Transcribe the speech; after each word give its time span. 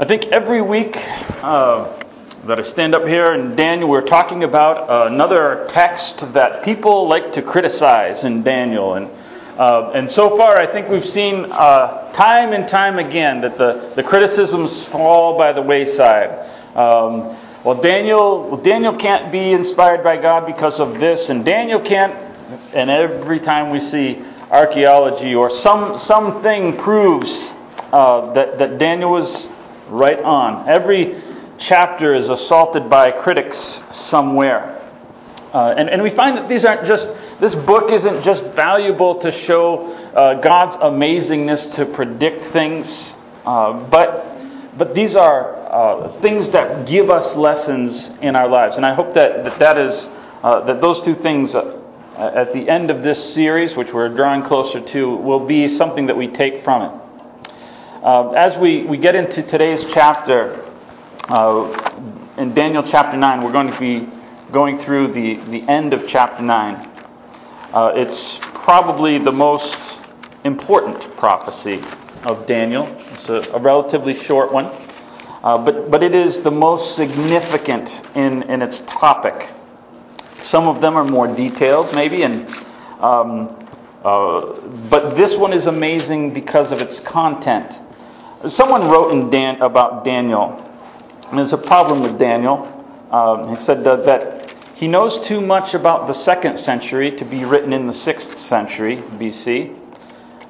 I 0.00 0.04
think 0.04 0.26
every 0.26 0.62
week 0.62 0.96
uh, 0.96 1.98
that 2.46 2.60
I 2.60 2.62
stand 2.62 2.94
up 2.94 3.02
here 3.02 3.32
and 3.32 3.56
Daniel, 3.56 3.88
we're 3.88 4.06
talking 4.06 4.44
about 4.44 5.08
another 5.10 5.66
text 5.70 6.20
that 6.34 6.62
people 6.62 7.08
like 7.08 7.32
to 7.32 7.42
criticize 7.42 8.22
in 8.22 8.44
Daniel. 8.44 8.94
And, 8.94 9.06
uh, 9.58 9.90
and 9.96 10.08
so 10.12 10.36
far, 10.36 10.56
I 10.56 10.70
think 10.70 10.88
we've 10.88 11.04
seen 11.04 11.46
uh, 11.50 12.12
time 12.12 12.52
and 12.52 12.68
time 12.68 13.00
again 13.00 13.40
that 13.40 13.58
the, 13.58 13.94
the 13.96 14.04
criticisms 14.04 14.84
fall 14.84 15.36
by 15.36 15.52
the 15.52 15.62
wayside. 15.62 16.30
Um, 16.76 17.36
well, 17.64 17.80
Daniel, 17.82 18.50
well, 18.50 18.62
Daniel 18.62 18.94
can't 18.94 19.32
be 19.32 19.50
inspired 19.50 20.04
by 20.04 20.22
God 20.22 20.46
because 20.46 20.78
of 20.78 21.00
this, 21.00 21.28
and 21.28 21.44
Daniel 21.44 21.80
can't. 21.80 22.14
And 22.72 22.88
every 22.88 23.40
time 23.40 23.70
we 23.70 23.80
see 23.80 24.24
archaeology 24.48 25.34
or 25.34 25.50
some 25.58 25.98
something 25.98 26.76
proves 26.76 27.28
uh, 27.92 28.32
that 28.34 28.58
that 28.60 28.78
Daniel 28.78 29.10
was 29.10 29.48
right 29.88 30.20
on. 30.20 30.68
Every 30.68 31.22
chapter 31.58 32.14
is 32.14 32.28
assaulted 32.28 32.88
by 32.88 33.10
critics 33.10 33.80
somewhere. 33.92 34.76
Uh, 35.52 35.74
and, 35.76 35.88
and 35.88 36.02
we 36.02 36.10
find 36.10 36.36
that 36.36 36.48
these 36.48 36.64
aren't 36.64 36.86
just, 36.86 37.08
this 37.40 37.54
book 37.54 37.90
isn't 37.90 38.22
just 38.22 38.44
valuable 38.54 39.18
to 39.20 39.32
show 39.46 39.92
uh, 40.14 40.34
God's 40.40 40.76
amazingness 40.76 41.74
to 41.76 41.86
predict 41.86 42.52
things, 42.52 43.14
uh, 43.46 43.72
but, 43.88 44.76
but 44.76 44.94
these 44.94 45.16
are 45.16 45.56
uh, 45.56 46.20
things 46.20 46.50
that 46.50 46.86
give 46.86 47.08
us 47.08 47.34
lessons 47.34 48.10
in 48.20 48.36
our 48.36 48.48
lives. 48.48 48.76
And 48.76 48.84
I 48.84 48.94
hope 48.94 49.14
that 49.14 49.44
that, 49.44 49.58
that 49.58 49.78
is, 49.78 50.06
uh, 50.42 50.66
that 50.66 50.82
those 50.82 51.00
two 51.02 51.14
things 51.14 51.54
uh, 51.54 51.82
at 52.18 52.52
the 52.52 52.68
end 52.68 52.90
of 52.90 53.02
this 53.02 53.32
series, 53.32 53.74
which 53.74 53.92
we're 53.92 54.14
drawing 54.14 54.42
closer 54.42 54.80
to, 54.80 55.16
will 55.16 55.46
be 55.46 55.66
something 55.66 56.06
that 56.06 56.16
we 56.16 56.28
take 56.28 56.62
from 56.62 56.82
it. 56.82 56.97
Uh, 58.02 58.30
as 58.30 58.56
we, 58.58 58.84
we 58.84 58.96
get 58.96 59.16
into 59.16 59.42
today's 59.42 59.84
chapter, 59.92 60.64
uh, 61.28 62.32
in 62.38 62.54
Daniel 62.54 62.84
chapter 62.84 63.16
9, 63.16 63.42
we're 63.42 63.50
going 63.50 63.72
to 63.72 63.78
be 63.80 64.08
going 64.52 64.78
through 64.84 65.08
the, 65.08 65.34
the 65.50 65.68
end 65.68 65.92
of 65.92 66.06
chapter 66.06 66.40
9. 66.40 66.74
Uh, 67.74 67.92
it's 67.96 68.38
probably 68.62 69.18
the 69.18 69.32
most 69.32 69.76
important 70.44 71.16
prophecy 71.16 71.82
of 72.22 72.46
Daniel. 72.46 72.86
It's 72.86 73.28
a, 73.28 73.56
a 73.56 73.60
relatively 73.60 74.14
short 74.22 74.52
one, 74.52 74.66
uh, 74.66 75.58
but, 75.64 75.90
but 75.90 76.04
it 76.04 76.14
is 76.14 76.38
the 76.42 76.52
most 76.52 76.94
significant 76.94 77.90
in, 78.14 78.44
in 78.44 78.62
its 78.62 78.80
topic. 78.82 79.50
Some 80.42 80.68
of 80.68 80.80
them 80.80 80.94
are 80.94 81.04
more 81.04 81.26
detailed, 81.34 81.92
maybe, 81.92 82.22
and 82.22 82.46
um, 83.00 83.68
uh, 84.04 84.60
but 84.88 85.16
this 85.16 85.34
one 85.34 85.52
is 85.52 85.66
amazing 85.66 86.32
because 86.32 86.70
of 86.70 86.80
its 86.80 87.00
content. 87.00 87.76
Someone 88.46 88.88
wrote 88.88 89.10
in 89.10 89.30
Dan, 89.30 89.60
about 89.62 90.04
Daniel, 90.04 90.64
and 91.28 91.38
there's 91.38 91.52
a 91.52 91.58
problem 91.58 92.04
with 92.04 92.20
Daniel. 92.20 92.72
Um, 93.10 93.48
he 93.48 93.56
said 93.56 93.82
that, 93.82 94.06
that 94.06 94.54
he 94.76 94.86
knows 94.86 95.26
too 95.26 95.40
much 95.40 95.74
about 95.74 96.06
the 96.06 96.12
second 96.12 96.56
century 96.60 97.16
to 97.16 97.24
be 97.24 97.44
written 97.44 97.72
in 97.72 97.88
the 97.88 97.92
sixth 97.92 98.38
century 98.38 98.98
BC. 98.98 99.76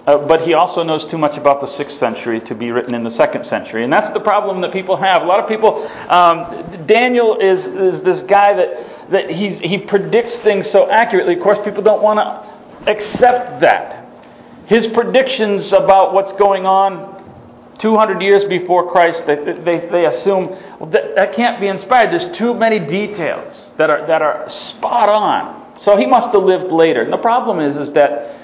Uh, 0.06 0.19
but 0.27 0.42
he 0.42 0.53
also 0.53 0.83
knows 0.83 1.06
too 1.06 1.17
much 1.17 1.39
about 1.39 1.62
the 1.62 1.67
sixth 1.67 1.97
century 1.97 2.41
to 2.42 2.55
be 2.55 2.70
written 2.70 2.95
in 2.95 3.05
the 3.05 3.11
second 3.11 3.47
century. 3.47 3.84
And 3.84 3.92
that's 3.92 4.11
the 4.11 4.20
problem 4.20 4.61
that 4.61 4.73
people 4.73 4.97
have. 4.98 5.23
A 5.23 5.25
lot 5.25 5.41
of 5.41 5.48
people, 5.48 5.83
um, 6.11 6.84
Daniel 6.86 7.39
is, 7.39 7.67
is 7.67 8.02
this 8.02 8.20
guy 8.23 8.52
that, 8.52 9.11
that 9.11 9.30
he's, 9.30 9.61
he 9.61 9.78
predicts 9.78 10.36
things 10.39 10.70
so 10.70 10.91
accurately. 10.91 11.36
Of 11.36 11.42
course, 11.42 11.58
people 11.64 11.83
don't 11.83 12.02
want 12.02 12.19
to 12.19 12.91
accept 12.91 13.62
that. 13.62 14.05
His 14.67 14.86
predictions 14.89 15.73
about 15.73 16.12
what's 16.12 16.33
going 16.33 16.67
on 16.67 17.17
200 17.78 18.20
years 18.20 18.44
before 18.44 18.90
Christ, 18.90 19.24
they, 19.26 19.36
they, 19.36 19.88
they 19.88 20.06
assume 20.06 20.48
well, 20.80 20.90
that, 20.90 21.14
that 21.14 21.32
can't 21.32 21.60
be 21.60 21.68
inspired. 21.68 22.10
There's 22.10 22.36
too 22.36 22.54
many 22.54 22.78
details 22.80 23.72
that 23.76 23.88
are, 23.90 24.06
that 24.06 24.22
are 24.22 24.48
spot 24.48 25.08
on. 25.08 25.78
So 25.80 25.96
he 25.96 26.06
must 26.06 26.33
have 26.33 26.42
lived 26.42 26.72
later. 26.72 27.02
And 27.02 27.12
the 27.12 27.18
problem 27.18 27.61
is, 27.61 27.77
is 27.77 27.92
that 27.92 28.34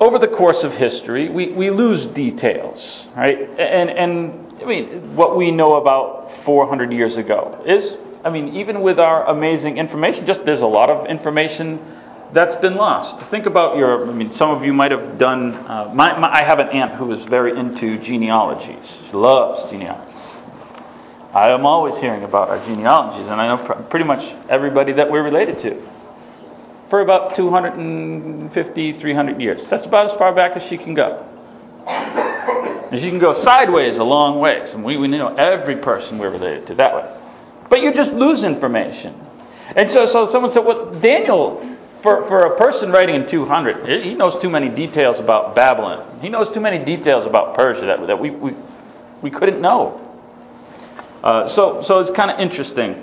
over 0.00 0.18
the 0.18 0.28
course 0.28 0.64
of 0.64 0.74
history, 0.74 1.28
we, 1.28 1.52
we 1.52 1.70
lose 1.70 2.06
details, 2.06 3.06
right? 3.16 3.38
And, 3.38 3.90
and 3.90 4.62
I 4.62 4.64
mean, 4.64 5.16
what 5.16 5.36
we 5.36 5.50
know 5.50 5.76
about 5.76 6.44
400 6.44 6.92
years 6.92 7.16
ago 7.16 7.62
is, 7.66 7.96
I 8.24 8.30
mean, 8.30 8.56
even 8.56 8.82
with 8.82 8.98
our 8.98 9.26
amazing 9.26 9.78
information, 9.78 10.26
just 10.26 10.44
there's 10.44 10.62
a 10.62 10.66
lot 10.66 10.90
of 10.90 11.06
information 11.06 11.99
that's 12.32 12.54
been 12.56 12.76
lost. 12.76 13.28
Think 13.30 13.46
about 13.46 13.76
your, 13.76 14.08
I 14.08 14.12
mean, 14.12 14.32
some 14.32 14.50
of 14.50 14.64
you 14.64 14.72
might 14.72 14.90
have 14.90 15.18
done, 15.18 15.54
uh, 15.54 15.92
my, 15.94 16.18
my, 16.18 16.32
I 16.32 16.42
have 16.42 16.58
an 16.58 16.68
aunt 16.68 16.94
who 16.94 17.12
is 17.12 17.24
very 17.24 17.58
into 17.58 17.98
genealogies. 18.02 18.86
She 19.06 19.12
loves 19.12 19.70
genealogies. 19.70 20.14
I 21.34 21.50
am 21.50 21.64
always 21.64 21.96
hearing 21.98 22.24
about 22.24 22.48
our 22.48 22.64
genealogies, 22.66 23.28
and 23.28 23.40
I 23.40 23.56
know 23.56 23.64
pr- 23.64 23.82
pretty 23.84 24.04
much 24.04 24.20
everybody 24.48 24.92
that 24.94 25.10
we're 25.10 25.22
related 25.22 25.58
to 25.60 25.88
for 26.90 27.00
about 27.00 27.36
250, 27.36 28.98
300 28.98 29.40
years. 29.40 29.66
That's 29.68 29.86
about 29.86 30.10
as 30.10 30.18
far 30.18 30.34
back 30.34 30.56
as 30.56 30.68
she 30.68 30.76
can 30.76 30.94
go. 30.94 31.26
And 31.86 33.00
she 33.00 33.08
can 33.08 33.20
go 33.20 33.40
sideways 33.42 33.98
a 33.98 34.04
long 34.04 34.40
ways, 34.40 34.72
and 34.72 34.84
we, 34.84 34.96
we 34.96 35.06
know 35.06 35.34
every 35.36 35.76
person 35.76 36.18
we're 36.18 36.30
related 36.30 36.66
to 36.68 36.74
that 36.76 36.94
way. 36.94 37.16
But 37.68 37.80
you 37.80 37.94
just 37.94 38.12
lose 38.12 38.42
information. 38.42 39.14
And 39.76 39.88
so, 39.92 40.06
so 40.06 40.26
someone 40.26 40.50
said, 40.50 40.64
well, 40.64 40.98
Daniel 40.98 41.69
for, 42.02 42.26
for 42.28 42.54
a 42.54 42.56
person 42.56 42.90
writing 42.90 43.14
in 43.14 43.26
200, 43.26 44.04
he 44.04 44.14
knows 44.14 44.40
too 44.40 44.48
many 44.48 44.68
details 44.68 45.18
about 45.18 45.54
Babylon. 45.54 46.20
He 46.20 46.28
knows 46.28 46.52
too 46.52 46.60
many 46.60 46.84
details 46.84 47.26
about 47.26 47.54
Persia 47.54 47.86
that, 47.86 48.06
that 48.06 48.18
we, 48.18 48.30
we, 48.30 48.54
we 49.22 49.30
couldn't 49.30 49.60
know. 49.60 50.06
Uh, 51.22 51.48
so, 51.48 51.82
so 51.82 51.98
it's 51.98 52.10
kind 52.12 52.30
of 52.30 52.40
interesting, 52.40 52.94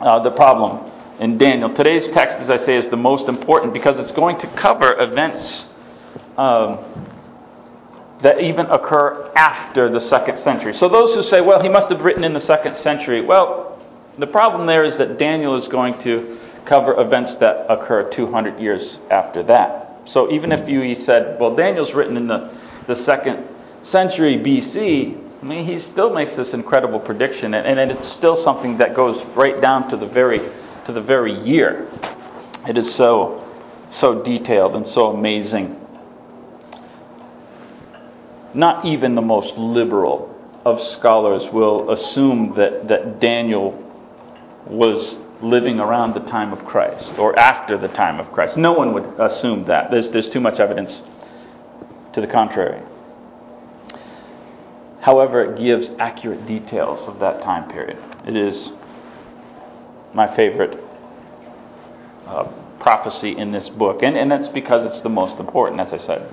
uh, 0.00 0.22
the 0.22 0.30
problem 0.30 0.90
in 1.20 1.36
Daniel. 1.36 1.74
Today's 1.74 2.06
text, 2.08 2.38
as 2.38 2.50
I 2.50 2.56
say, 2.56 2.76
is 2.76 2.88
the 2.88 2.96
most 2.96 3.28
important 3.28 3.74
because 3.74 3.98
it's 3.98 4.12
going 4.12 4.38
to 4.38 4.46
cover 4.56 4.98
events 4.98 5.66
um, 6.38 6.78
that 8.22 8.40
even 8.40 8.66
occur 8.66 9.30
after 9.36 9.90
the 9.90 10.00
second 10.00 10.38
century. 10.38 10.72
So 10.74 10.88
those 10.88 11.14
who 11.14 11.22
say, 11.22 11.42
well, 11.42 11.62
he 11.62 11.68
must 11.68 11.90
have 11.90 12.00
written 12.00 12.24
in 12.24 12.32
the 12.32 12.40
second 12.40 12.76
century, 12.78 13.20
well, 13.20 13.82
the 14.18 14.26
problem 14.26 14.66
there 14.66 14.84
is 14.84 14.96
that 14.96 15.18
Daniel 15.18 15.56
is 15.56 15.68
going 15.68 15.98
to 16.00 16.38
cover 16.66 16.98
events 17.00 17.34
that 17.36 17.70
occur 17.70 18.10
200 18.10 18.60
years 18.60 18.98
after 19.10 19.42
that. 19.44 20.00
So 20.06 20.30
even 20.30 20.52
if 20.52 20.68
you 20.68 20.94
said, 20.94 21.38
well, 21.40 21.54
Daniel's 21.54 21.92
written 21.92 22.16
in 22.16 22.28
the, 22.28 22.52
the 22.86 22.96
second 22.96 23.48
century 23.82 24.38
BC, 24.38 25.42
I 25.42 25.46
mean, 25.46 25.66
he 25.66 25.78
still 25.78 26.12
makes 26.12 26.34
this 26.36 26.54
incredible 26.54 27.00
prediction, 27.00 27.52
and, 27.54 27.78
and 27.78 27.90
it's 27.90 28.08
still 28.08 28.36
something 28.36 28.78
that 28.78 28.94
goes 28.94 29.22
right 29.36 29.60
down 29.60 29.90
to 29.90 29.96
the 29.96 30.06
very 30.06 30.38
to 30.86 30.92
the 30.92 31.02
very 31.02 31.38
year. 31.46 31.88
It 32.66 32.78
is 32.78 32.94
so 32.94 33.44
so 33.90 34.22
detailed 34.22 34.74
and 34.74 34.86
so 34.86 35.08
amazing. 35.08 35.80
Not 38.54 38.84
even 38.84 39.14
the 39.14 39.22
most 39.22 39.56
liberal 39.58 40.30
of 40.64 40.80
scholars 40.80 41.46
will 41.52 41.90
assume 41.90 42.54
that, 42.56 42.88
that 42.88 43.20
Daniel 43.20 43.72
was 44.66 45.16
living 45.42 45.80
around 45.80 46.14
the 46.14 46.20
time 46.30 46.52
of 46.52 46.64
Christ 46.64 47.12
or 47.18 47.38
after 47.38 47.76
the 47.76 47.88
time 47.88 48.20
of 48.20 48.32
Christ. 48.32 48.56
No 48.56 48.72
one 48.72 48.94
would 48.94 49.04
assume 49.18 49.64
that. 49.64 49.90
There's, 49.90 50.10
there's 50.10 50.28
too 50.28 50.40
much 50.40 50.60
evidence 50.60 51.02
to 52.12 52.20
the 52.20 52.26
contrary. 52.26 52.82
However, 55.00 55.52
it 55.52 55.58
gives 55.58 55.90
accurate 55.98 56.46
details 56.46 57.06
of 57.06 57.20
that 57.20 57.42
time 57.42 57.70
period. 57.70 57.98
It 58.26 58.36
is 58.36 58.70
my 60.14 60.34
favorite 60.34 60.82
uh, 62.26 62.44
prophecy 62.80 63.36
in 63.36 63.52
this 63.52 63.68
book, 63.68 64.02
and, 64.02 64.16
and 64.16 64.30
that's 64.30 64.48
because 64.48 64.86
it's 64.86 65.00
the 65.00 65.10
most 65.10 65.38
important, 65.38 65.80
as 65.80 65.92
I 65.92 65.98
said. 65.98 66.32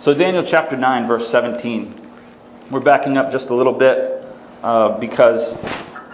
So, 0.00 0.14
Daniel 0.14 0.46
chapter 0.48 0.76
9, 0.76 1.06
verse 1.06 1.28
17. 1.30 2.06
We're 2.70 2.80
backing 2.80 3.18
up 3.18 3.32
just 3.32 3.48
a 3.48 3.54
little 3.54 3.72
bit 3.72 4.22
uh, 4.62 4.98
because 4.98 5.54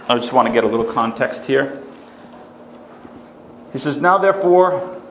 I 0.07 0.17
just 0.19 0.33
want 0.33 0.47
to 0.47 0.53
get 0.53 0.63
a 0.63 0.67
little 0.67 0.93
context 0.93 1.45
here. 1.45 1.81
He 3.73 3.79
says, 3.79 3.97
Now 3.97 4.19
therefore, 4.19 5.01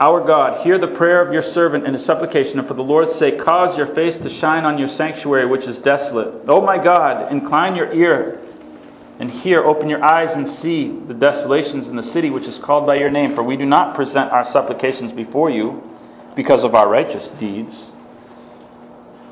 our 0.00 0.24
God, 0.26 0.64
hear 0.64 0.78
the 0.78 0.88
prayer 0.88 1.24
of 1.24 1.32
your 1.32 1.42
servant 1.42 1.84
and 1.84 1.94
his 1.94 2.04
supplication, 2.04 2.58
and 2.58 2.66
for 2.66 2.74
the 2.74 2.82
Lord's 2.82 3.14
sake, 3.16 3.40
cause 3.40 3.76
your 3.76 3.94
face 3.94 4.16
to 4.18 4.38
shine 4.38 4.64
on 4.64 4.78
your 4.78 4.88
sanctuary, 4.88 5.46
which 5.46 5.66
is 5.66 5.78
desolate. 5.80 6.48
O 6.48 6.60
my 6.60 6.82
God, 6.82 7.32
incline 7.32 7.76
your 7.76 7.92
ear 7.92 8.40
and 9.20 9.30
hear, 9.30 9.62
open 9.62 9.88
your 9.88 10.02
eyes 10.02 10.30
and 10.34 10.50
see 10.60 10.88
the 11.06 11.14
desolations 11.14 11.88
in 11.88 11.96
the 11.96 12.02
city 12.02 12.30
which 12.30 12.46
is 12.46 12.58
called 12.58 12.86
by 12.86 12.96
your 12.96 13.10
name. 13.10 13.34
For 13.34 13.42
we 13.42 13.56
do 13.56 13.66
not 13.66 13.94
present 13.94 14.32
our 14.32 14.44
supplications 14.50 15.12
before 15.12 15.50
you 15.50 15.82
because 16.34 16.64
of 16.64 16.74
our 16.74 16.88
righteous 16.88 17.28
deeds, 17.38 17.76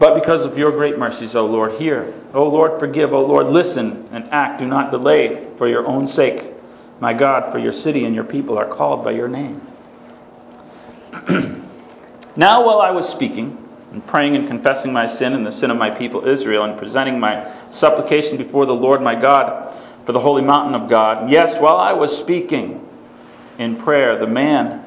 but 0.03 0.17
because 0.17 0.45
of 0.45 0.59
your 0.59 0.73
great 0.73 0.99
mercies, 0.99 1.37
O 1.37 1.47
Lord. 1.47 1.81
Hear, 1.81 2.13
O 2.35 2.43
Lord, 2.49 2.81
forgive, 2.81 3.13
O 3.13 3.25
Lord, 3.25 3.47
listen 3.47 4.09
and 4.11 4.29
act. 4.33 4.59
Do 4.59 4.67
not 4.67 4.91
delay 4.91 5.47
for 5.59 5.69
your 5.69 5.87
own 5.87 6.09
sake. 6.09 6.55
My 6.99 7.13
God, 7.13 7.53
for 7.53 7.61
your 7.61 7.73
city 7.73 8.05
and 8.05 8.13
your 8.13 8.25
people 8.25 8.59
are 8.59 8.67
called 8.67 9.05
by 9.05 9.13
your 9.13 9.29
name. 9.29 9.61
now, 12.37 12.67
while 12.67 12.81
I 12.81 12.91
was 12.91 13.09
speaking, 13.11 13.57
and 13.93 14.05
praying 14.09 14.35
and 14.35 14.49
confessing 14.49 14.93
my 14.93 15.07
sin 15.07 15.35
and 15.35 15.47
the 15.47 15.53
sin 15.53 15.71
of 15.71 15.77
my 15.77 15.91
people 15.91 16.27
Israel, 16.27 16.65
and 16.65 16.77
presenting 16.81 17.21
my 17.21 17.71
supplication 17.71 18.39
before 18.39 18.67
the 18.67 18.73
Lord 18.73 19.03
my 19.03 19.15
God 19.15 20.05
for 20.05 20.11
the 20.11 20.19
holy 20.19 20.43
mountain 20.43 20.75
of 20.75 20.91
God. 20.91 21.31
Yes, 21.31 21.55
while 21.61 21.77
I 21.77 21.93
was 21.93 22.11
speaking 22.19 22.85
in 23.61 23.81
prayer, 23.81 24.19
the 24.19 24.27
man, 24.27 24.83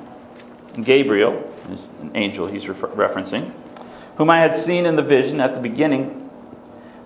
Gabriel, 0.84 1.42
is 1.70 1.88
an 2.02 2.12
angel 2.18 2.48
he's 2.48 2.68
refer- 2.68 2.90
referencing, 2.90 3.54
whom 4.18 4.30
I 4.30 4.40
had 4.40 4.58
seen 4.58 4.86
in 4.86 4.96
the 4.96 5.04
vision 5.04 5.40
at 5.40 5.56
the 5.56 5.62
beginning, 5.62 6.30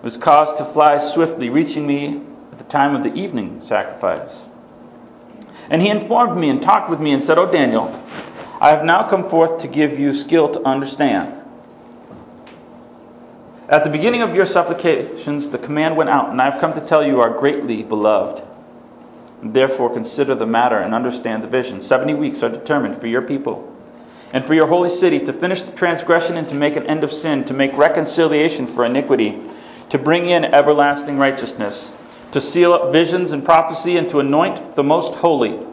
was 0.02 0.16
caused 0.16 0.58
to 0.58 0.72
fly 0.72 0.98
swiftly, 1.12 1.50
reaching 1.50 1.86
me 1.86 2.22
at 2.52 2.58
the 2.58 2.64
time 2.64 2.94
of 2.94 3.02
the 3.02 3.18
evening 3.18 3.60
sacrifice. 3.60 4.34
And 5.68 5.82
he 5.82 5.88
informed 5.88 6.40
me 6.40 6.50
and 6.50 6.62
talked 6.62 6.90
with 6.90 7.00
me 7.00 7.12
and 7.12 7.22
said, 7.24 7.38
O 7.38 7.50
Daniel, 7.50 7.88
I 8.60 8.70
have 8.70 8.84
now 8.84 9.08
come 9.08 9.28
forth 9.28 9.60
to 9.62 9.68
give 9.68 9.98
you 9.98 10.14
skill 10.14 10.52
to 10.52 10.62
understand. 10.62 11.36
At 13.68 13.84
the 13.84 13.90
beginning 13.90 14.22
of 14.22 14.34
your 14.34 14.46
supplications, 14.46 15.48
the 15.50 15.58
command 15.58 15.96
went 15.96 16.10
out, 16.10 16.30
and 16.30 16.40
I 16.40 16.50
have 16.50 16.60
come 16.60 16.74
to 16.74 16.86
tell 16.86 17.04
you 17.06 17.20
are 17.20 17.38
greatly 17.38 17.82
beloved. 17.82 18.42
Therefore, 19.42 19.94
consider 19.94 20.34
the 20.34 20.46
matter 20.46 20.78
and 20.78 20.94
understand 20.94 21.44
the 21.44 21.48
vision. 21.48 21.80
Seventy 21.80 22.14
weeks 22.14 22.42
are 22.42 22.48
determined 22.48 23.00
for 23.00 23.06
your 23.06 23.22
people 23.22 23.69
and 24.32 24.46
for 24.46 24.54
your 24.54 24.66
holy 24.66 24.90
city 24.90 25.18
to 25.20 25.32
finish 25.34 25.60
the 25.62 25.72
transgression 25.72 26.36
and 26.36 26.48
to 26.48 26.54
make 26.54 26.76
an 26.76 26.86
end 26.86 27.02
of 27.02 27.12
sin, 27.12 27.44
to 27.44 27.54
make 27.54 27.72
reconciliation 27.72 28.74
for 28.74 28.84
iniquity, 28.84 29.38
to 29.90 29.98
bring 29.98 30.30
in 30.30 30.44
everlasting 30.44 31.18
righteousness, 31.18 31.92
to 32.32 32.40
seal 32.40 32.72
up 32.72 32.92
visions 32.92 33.32
and 33.32 33.44
prophecy, 33.44 33.96
and 33.96 34.08
to 34.08 34.20
anoint 34.20 34.76
the 34.76 34.82
most 34.82 35.18
holy. 35.18 35.66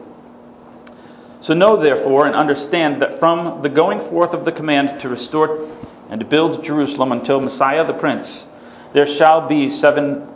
So 1.40 1.54
know, 1.54 1.80
therefore, 1.80 2.26
and 2.26 2.34
understand 2.34 3.00
that 3.00 3.20
from 3.20 3.62
the 3.62 3.68
going 3.68 4.00
forth 4.10 4.30
of 4.30 4.44
the 4.44 4.50
command 4.50 5.00
to 5.02 5.08
restore 5.08 5.70
and 6.10 6.18
to 6.18 6.26
build 6.26 6.64
Jerusalem 6.64 7.12
until 7.12 7.40
Messiah 7.40 7.86
the 7.86 7.92
Prince, 7.92 8.44
there 8.92 9.06
shall 9.16 9.46
be 9.46 9.70
seven 9.70 10.26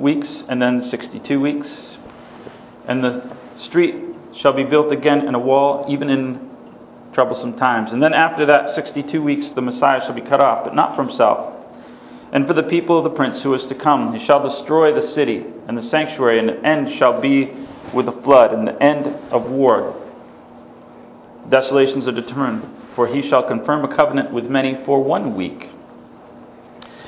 weeks 0.00 0.44
and 0.48 0.62
then 0.62 0.80
62 0.80 1.38
weeks. 1.38 1.98
And 2.88 3.04
the 3.04 3.36
street 3.58 3.96
shall 4.34 4.54
be 4.54 4.64
built 4.64 4.92
again 4.92 5.26
in 5.26 5.34
a 5.34 5.38
wall, 5.38 5.86
even 5.88 6.08
in 6.08 6.45
troublesome 7.16 7.56
times. 7.56 7.92
And 7.92 8.00
then 8.00 8.14
after 8.14 8.46
that 8.46 8.68
62 8.68 9.20
weeks, 9.20 9.48
the 9.48 9.62
Messiah 9.62 10.00
shall 10.02 10.14
be 10.14 10.20
cut 10.20 10.40
off, 10.40 10.64
but 10.64 10.76
not 10.76 10.94
for 10.94 11.02
himself. 11.02 11.54
And 12.30 12.46
for 12.46 12.52
the 12.52 12.62
people 12.62 12.98
of 12.98 13.04
the 13.04 13.16
prince 13.16 13.42
who 13.42 13.54
is 13.54 13.66
to 13.66 13.74
come, 13.74 14.14
he 14.16 14.24
shall 14.24 14.48
destroy 14.48 14.94
the 14.94 15.06
city 15.06 15.44
and 15.66 15.76
the 15.76 15.82
sanctuary, 15.82 16.38
and 16.38 16.48
the 16.48 16.64
end 16.64 16.96
shall 16.98 17.20
be 17.20 17.50
with 17.92 18.06
a 18.06 18.22
flood, 18.22 18.52
and 18.52 18.68
the 18.68 18.80
end 18.80 19.06
of 19.32 19.50
war. 19.50 20.00
Desolations 21.48 22.06
are 22.06 22.12
determined 22.12 22.76
for 22.96 23.06
he 23.06 23.28
shall 23.28 23.46
confirm 23.46 23.84
a 23.84 23.94
covenant 23.94 24.32
with 24.32 24.46
many 24.46 24.82
for 24.86 25.04
one 25.04 25.36
week. 25.36 25.70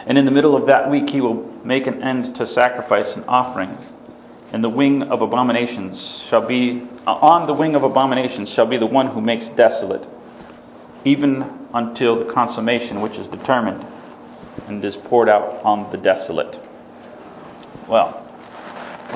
And 0.07 0.19
in 0.19 0.27
the 0.27 0.31
middle 0.31 0.55
of 0.55 0.67
that 0.67 0.91
week 0.91 1.09
he 1.09 1.21
will 1.21 1.51
make 1.65 1.87
an 1.87 2.03
end 2.03 2.37
to 2.37 2.47
sacrifice 2.47 3.17
and 3.17 3.25
offering. 3.27 3.77
And 4.53 4.65
the 4.65 4.69
wing 4.69 5.03
of 5.03 5.21
abominations 5.21 6.23
shall 6.29 6.47
be, 6.47 6.83
uh, 7.06 7.12
on 7.12 7.47
the 7.47 7.53
wing 7.53 7.75
of 7.75 7.83
abominations 7.83 8.49
shall 8.50 8.67
be 8.67 8.79
the 8.79 8.87
one 8.87 9.09
who 9.09 9.21
makes 9.21 9.47
desolate, 9.50 10.09
even 11.05 11.69
until 11.75 12.19
the 12.25 12.33
consummation 12.33 13.03
which 13.03 13.17
is 13.17 13.27
determined 13.29 13.87
and 14.67 14.85
is 14.85 14.97
poured 14.97 15.29
out 15.29 15.62
on 15.65 15.91
the 15.93 15.99
desolate. 15.99 16.59
Well, 17.89 18.25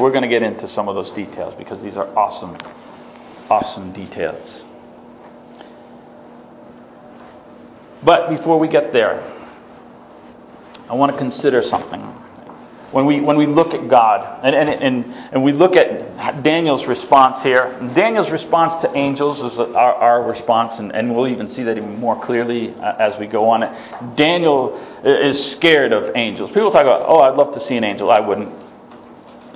we're 0.00 0.10
going 0.10 0.22
to 0.22 0.28
get 0.28 0.42
into 0.42 0.68
some 0.68 0.88
of 0.88 0.94
those 0.94 1.12
details 1.12 1.54
because 1.56 1.80
these 1.80 1.96
are 1.96 2.06
awesome, 2.16 2.56
awesome 3.50 3.92
details. 3.92 4.64
But 8.04 8.28
before 8.28 8.58
we 8.58 8.68
get 8.68 8.92
there, 8.92 9.20
I 10.88 10.94
want 10.94 11.12
to 11.12 11.18
consider 11.18 11.62
something. 11.62 12.00
When 12.92 13.06
we, 13.06 13.20
when 13.20 13.38
we 13.38 13.46
look 13.46 13.72
at 13.72 13.88
God, 13.88 14.44
and, 14.44 14.54
and, 14.54 14.68
and, 14.68 15.04
and 15.32 15.42
we 15.42 15.52
look 15.52 15.76
at 15.76 16.42
Daniel's 16.42 16.84
response 16.84 17.42
here, 17.42 17.78
Daniel's 17.94 18.30
response 18.30 18.82
to 18.82 18.94
angels 18.94 19.40
is 19.40 19.58
our, 19.58 19.94
our 19.94 20.22
response, 20.28 20.78
and, 20.78 20.94
and 20.94 21.14
we'll 21.14 21.28
even 21.28 21.48
see 21.48 21.62
that 21.62 21.78
even 21.78 21.98
more 21.98 22.20
clearly 22.20 22.74
uh, 22.74 22.96
as 22.98 23.18
we 23.18 23.26
go 23.26 23.48
on. 23.48 23.60
Daniel 24.14 24.76
is 25.04 25.52
scared 25.52 25.92
of 25.92 26.14
angels. 26.16 26.50
People 26.50 26.70
talk 26.70 26.82
about, 26.82 27.08
oh, 27.08 27.20
I'd 27.20 27.34
love 27.34 27.54
to 27.54 27.60
see 27.60 27.76
an 27.76 27.84
angel. 27.84 28.10
I 28.10 28.20
wouldn't. 28.20 28.52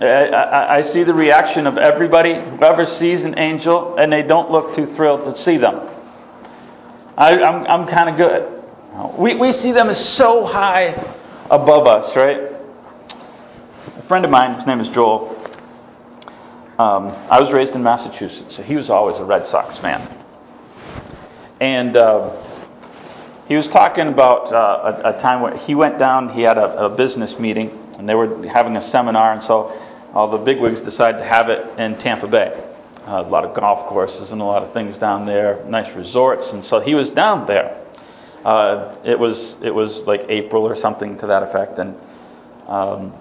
I, 0.00 0.06
I, 0.06 0.76
I 0.76 0.82
see 0.82 1.04
the 1.04 1.12
reaction 1.14 1.66
of 1.66 1.76
everybody, 1.76 2.34
whoever 2.34 2.86
sees 2.86 3.22
an 3.24 3.38
angel, 3.38 3.96
and 3.96 4.10
they 4.10 4.22
don't 4.22 4.50
look 4.50 4.74
too 4.74 4.94
thrilled 4.96 5.24
to 5.24 5.42
see 5.42 5.58
them. 5.58 5.74
I, 7.18 7.32
am 7.32 7.42
I'm, 7.42 7.66
I'm 7.82 7.86
kind 7.86 8.08
of 8.08 8.16
good. 8.16 9.18
We, 9.18 9.36
we 9.36 9.52
see 9.52 9.72
them 9.72 9.90
as 9.90 10.14
so 10.16 10.46
high 10.46 11.14
above 11.50 11.86
us, 11.86 12.16
right? 12.16 12.45
A 13.96 14.02
friend 14.08 14.26
of 14.26 14.30
mine, 14.30 14.56
his 14.56 14.66
name 14.66 14.78
is 14.80 14.90
Joel, 14.90 15.34
um, 16.78 17.08
I 17.30 17.40
was 17.40 17.50
raised 17.50 17.74
in 17.74 17.82
Massachusetts, 17.82 18.54
so 18.54 18.62
he 18.62 18.76
was 18.76 18.90
always 18.90 19.16
a 19.16 19.24
Red 19.24 19.46
Sox 19.46 19.78
fan. 19.78 20.22
And 21.62 21.96
uh, 21.96 22.36
he 23.48 23.56
was 23.56 23.66
talking 23.68 24.08
about 24.08 24.52
uh, 24.52 25.00
a, 25.02 25.16
a, 25.16 25.22
time 25.22 25.40
where 25.40 25.56
he 25.56 25.74
went 25.74 25.98
down, 25.98 26.28
he 26.28 26.42
had 26.42 26.58
a, 26.58 26.84
a, 26.84 26.94
business 26.94 27.38
meeting, 27.38 27.70
and 27.96 28.06
they 28.06 28.14
were 28.14 28.46
having 28.46 28.76
a 28.76 28.82
seminar, 28.82 29.32
and 29.32 29.42
so 29.42 29.72
all 30.12 30.30
the 30.30 30.44
bigwigs 30.44 30.82
decided 30.82 31.16
to 31.16 31.24
have 31.24 31.48
it 31.48 31.78
in 31.78 31.96
Tampa 31.96 32.28
Bay. 32.28 32.52
Uh, 33.06 33.22
a 33.22 33.28
lot 33.30 33.46
of 33.46 33.56
golf 33.56 33.88
courses 33.88 34.30
and 34.30 34.42
a 34.42 34.44
lot 34.44 34.62
of 34.62 34.74
things 34.74 34.98
down 34.98 35.24
there, 35.24 35.64
nice 35.70 35.90
resorts, 35.96 36.52
and 36.52 36.62
so 36.62 36.80
he 36.80 36.94
was 36.94 37.10
down 37.12 37.46
there. 37.46 37.82
Uh, 38.44 38.94
it 39.06 39.18
was 39.18 39.56
it 39.62 39.74
was 39.74 40.00
like 40.00 40.20
April 40.28 40.64
or 40.64 40.76
something 40.76 41.16
to 41.16 41.28
that 41.28 41.42
effect, 41.42 41.78
and 41.78 41.96
um, 42.68 43.14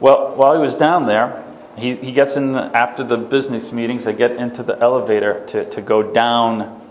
well, 0.00 0.36
while 0.36 0.54
he 0.54 0.60
was 0.60 0.74
down 0.74 1.06
there, 1.06 1.44
he, 1.76 1.96
he 1.96 2.12
gets 2.12 2.36
in 2.36 2.52
the, 2.52 2.60
after 2.60 3.04
the 3.04 3.16
business 3.16 3.70
meetings. 3.72 4.04
They 4.04 4.14
get 4.14 4.32
into 4.32 4.62
the 4.62 4.78
elevator 4.80 5.44
to, 5.48 5.70
to 5.70 5.82
go 5.82 6.12
down 6.12 6.82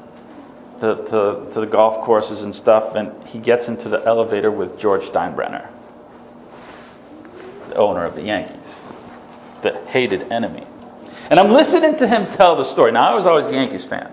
the, 0.79 0.95
to, 0.95 1.53
to 1.53 1.59
the 1.61 1.67
golf 1.67 2.05
courses 2.05 2.41
and 2.41 2.53
stuff, 2.53 2.95
and 2.95 3.27
he 3.27 3.39
gets 3.39 3.67
into 3.67 3.89
the 3.89 4.03
elevator 4.05 4.51
with 4.51 4.77
George 4.77 5.03
Steinbrenner, 5.03 5.69
the 7.69 7.75
owner 7.75 8.05
of 8.05 8.15
the 8.15 8.23
Yankees, 8.23 8.75
the 9.63 9.85
hated 9.87 10.31
enemy. 10.31 10.67
And 11.29 11.39
I'm 11.39 11.51
listening 11.51 11.97
to 11.97 12.07
him 12.07 12.31
tell 12.31 12.55
the 12.55 12.65
story. 12.65 12.91
Now, 12.91 13.11
I 13.11 13.15
was 13.15 13.25
always 13.25 13.47
a 13.47 13.51
Yankees 13.51 13.85
fan. 13.85 14.11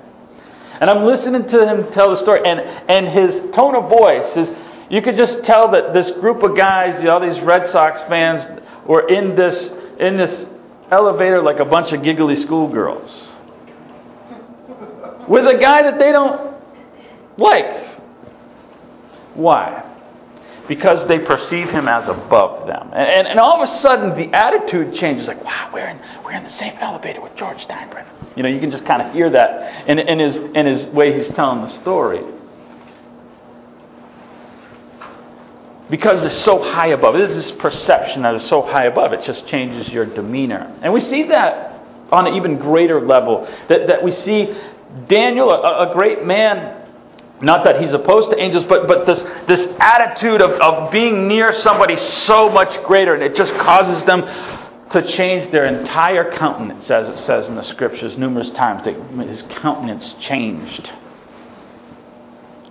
And 0.80 0.88
I'm 0.88 1.04
listening 1.04 1.46
to 1.48 1.66
him 1.66 1.92
tell 1.92 2.10
the 2.10 2.16
story. 2.16 2.40
And, 2.44 2.60
and 2.60 3.06
his 3.06 3.54
tone 3.54 3.76
of 3.76 3.88
voice 3.90 4.36
is, 4.36 4.50
you 4.92 5.00
could 5.00 5.16
just 5.16 5.42
tell 5.42 5.70
that 5.70 5.94
this 5.94 6.10
group 6.12 6.42
of 6.42 6.54
guys, 6.54 7.02
all 7.06 7.18
these 7.18 7.40
Red 7.40 7.66
Sox 7.68 8.02
fans, 8.02 8.46
were 8.86 9.08
in 9.08 9.34
this, 9.34 9.72
in 9.98 10.18
this 10.18 10.46
elevator 10.90 11.40
like 11.40 11.60
a 11.60 11.64
bunch 11.64 11.92
of 11.94 12.02
giggly 12.02 12.36
schoolgirls. 12.36 13.30
With 15.26 15.46
a 15.46 15.58
guy 15.58 15.82
that 15.82 15.98
they 15.98 16.12
don't 16.12 16.54
like. 17.38 17.98
Why? 19.34 19.88
because 20.68 21.06
they 21.06 21.18
perceive 21.18 21.68
him 21.70 21.88
as 21.88 22.06
above 22.06 22.66
them. 22.66 22.90
And, 22.92 23.08
and, 23.08 23.28
and, 23.28 23.40
all 23.40 23.60
of 23.60 23.68
a 23.68 23.72
sudden, 23.72 24.16
the 24.16 24.34
attitude 24.34 24.94
changes 24.94 25.26
like, 25.26 25.42
wow, 25.44 25.70
we're 25.72 25.88
in, 25.88 26.00
we're 26.24 26.32
in 26.32 26.44
the 26.44 26.50
same 26.50 26.74
elevator 26.78 27.20
with 27.20 27.34
George 27.36 27.58
Steinbrenner. 27.66 28.06
You 28.36 28.42
know, 28.42 28.48
you 28.48 28.60
can 28.60 28.70
just 28.70 28.84
kind 28.84 29.02
of 29.02 29.12
hear 29.12 29.28
that 29.30 29.88
in, 29.88 29.98
in, 29.98 30.20
his, 30.20 30.36
in 30.36 30.66
his 30.66 30.86
way 30.86 31.16
he's 31.16 31.28
telling 31.30 31.62
the 31.62 31.74
story. 31.80 32.22
Because 35.90 36.24
it's 36.24 36.42
so 36.44 36.62
high 36.62 36.88
above. 36.88 37.16
It 37.16 37.30
is 37.30 37.36
this 37.36 37.52
perception 37.52 38.22
that 38.22 38.34
is 38.34 38.44
so 38.48 38.62
high 38.62 38.84
above. 38.84 39.12
It 39.12 39.22
just 39.22 39.46
changes 39.46 39.88
your 39.92 40.06
demeanor. 40.06 40.74
And 40.82 40.92
we 40.92 41.00
see 41.00 41.24
that 41.24 41.72
on 42.10 42.26
an 42.26 42.34
even 42.34 42.58
greater 42.58 43.00
level. 43.00 43.46
That, 43.68 43.88
that 43.88 44.02
we 44.02 44.12
see 44.12 44.54
Daniel, 45.08 45.50
a, 45.50 45.90
a 45.90 45.94
great 45.94 46.24
man, 46.24 46.82
not 47.40 47.64
that 47.64 47.80
he's 47.80 47.92
opposed 47.92 48.30
to 48.30 48.38
angels, 48.38 48.64
but, 48.64 48.86
but 48.86 49.06
this, 49.06 49.20
this 49.48 49.66
attitude 49.80 50.40
of, 50.40 50.52
of 50.60 50.92
being 50.92 51.26
near 51.26 51.52
somebody 51.60 51.96
so 51.96 52.48
much 52.48 52.82
greater, 52.84 53.14
and 53.14 53.22
it 53.22 53.34
just 53.34 53.52
causes 53.54 54.02
them 54.04 54.22
to 54.90 55.02
change 55.08 55.50
their 55.50 55.64
entire 55.64 56.30
countenance, 56.32 56.90
as 56.90 57.08
it 57.08 57.18
says 57.18 57.48
in 57.48 57.56
the 57.56 57.62
scriptures 57.62 58.16
numerous 58.16 58.50
times. 58.52 58.84
That 58.84 58.94
his 59.26 59.42
countenance 59.42 60.14
changed. 60.20 60.92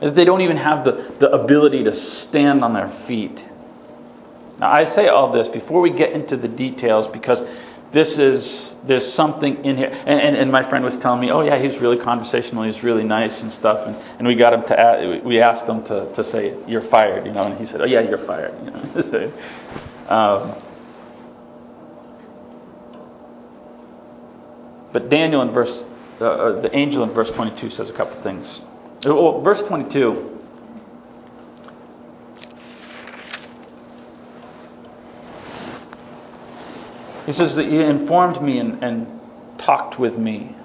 They 0.01 0.25
don't 0.25 0.41
even 0.41 0.57
have 0.57 0.83
the, 0.83 1.13
the 1.19 1.29
ability 1.29 1.83
to 1.83 1.95
stand 1.95 2.63
on 2.63 2.73
their 2.73 2.89
feet. 3.07 3.39
Now, 4.59 4.71
I 4.71 4.85
say 4.85 5.07
all 5.07 5.31
this 5.31 5.47
before 5.47 5.81
we 5.81 5.91
get 5.91 6.11
into 6.11 6.37
the 6.37 6.47
details 6.47 7.07
because 7.07 7.41
this 7.93 8.17
is 8.17 8.75
there's 8.85 9.13
something 9.13 9.63
in 9.63 9.77
here. 9.77 9.87
And, 9.87 10.19
and, 10.19 10.35
and, 10.35 10.51
my 10.51 10.67
friend 10.69 10.83
was 10.83 10.95
telling 10.97 11.19
me 11.19 11.29
oh 11.29 11.41
yeah 11.41 11.61
he's 11.61 11.79
really 11.81 11.97
conversational 11.97 12.63
he's 12.63 12.81
really 12.83 13.03
nice 13.03 13.41
and 13.41 13.51
stuff. 13.51 13.85
And, 13.85 13.95
and 13.95 14.27
we 14.27 14.35
got 14.35 14.53
him 14.53 14.61
to 14.63 15.21
we 15.25 15.41
asked 15.41 15.65
him 15.65 15.83
to, 15.85 16.13
to 16.15 16.23
say 16.23 16.55
you're 16.67 16.87
fired 16.89 17.25
you 17.25 17.33
know 17.33 17.43
and 17.43 17.59
he 17.59 17.65
said 17.65 17.81
oh 17.81 17.85
yeah 17.85 18.01
you're 18.01 18.25
fired 18.25 18.53
you 18.63 18.71
know 18.71 19.33
um, 20.09 20.63
but 24.93 25.09
daniel 25.09 25.41
in 25.41 25.51
verse 25.51 25.83
uh, 26.21 26.25
uh 26.25 26.61
the 26.61 26.75
angel 26.75 27.03
in 27.03 27.11
verse 27.11 27.29
22 27.31 27.69
says 27.71 27.89
a 27.89 27.93
couple 27.93 28.21
things 28.23 28.61
Oh, 29.05 29.37
oh, 29.37 29.41
verse 29.41 29.61
22. 29.67 30.39
He 37.25 37.31
says 37.31 37.55
that 37.55 37.65
you 37.65 37.81
informed 37.81 38.41
me 38.41 38.59
and, 38.59 38.83
and 38.83 39.07
talked 39.59 39.99
with 39.99 40.17
me. 40.17 40.55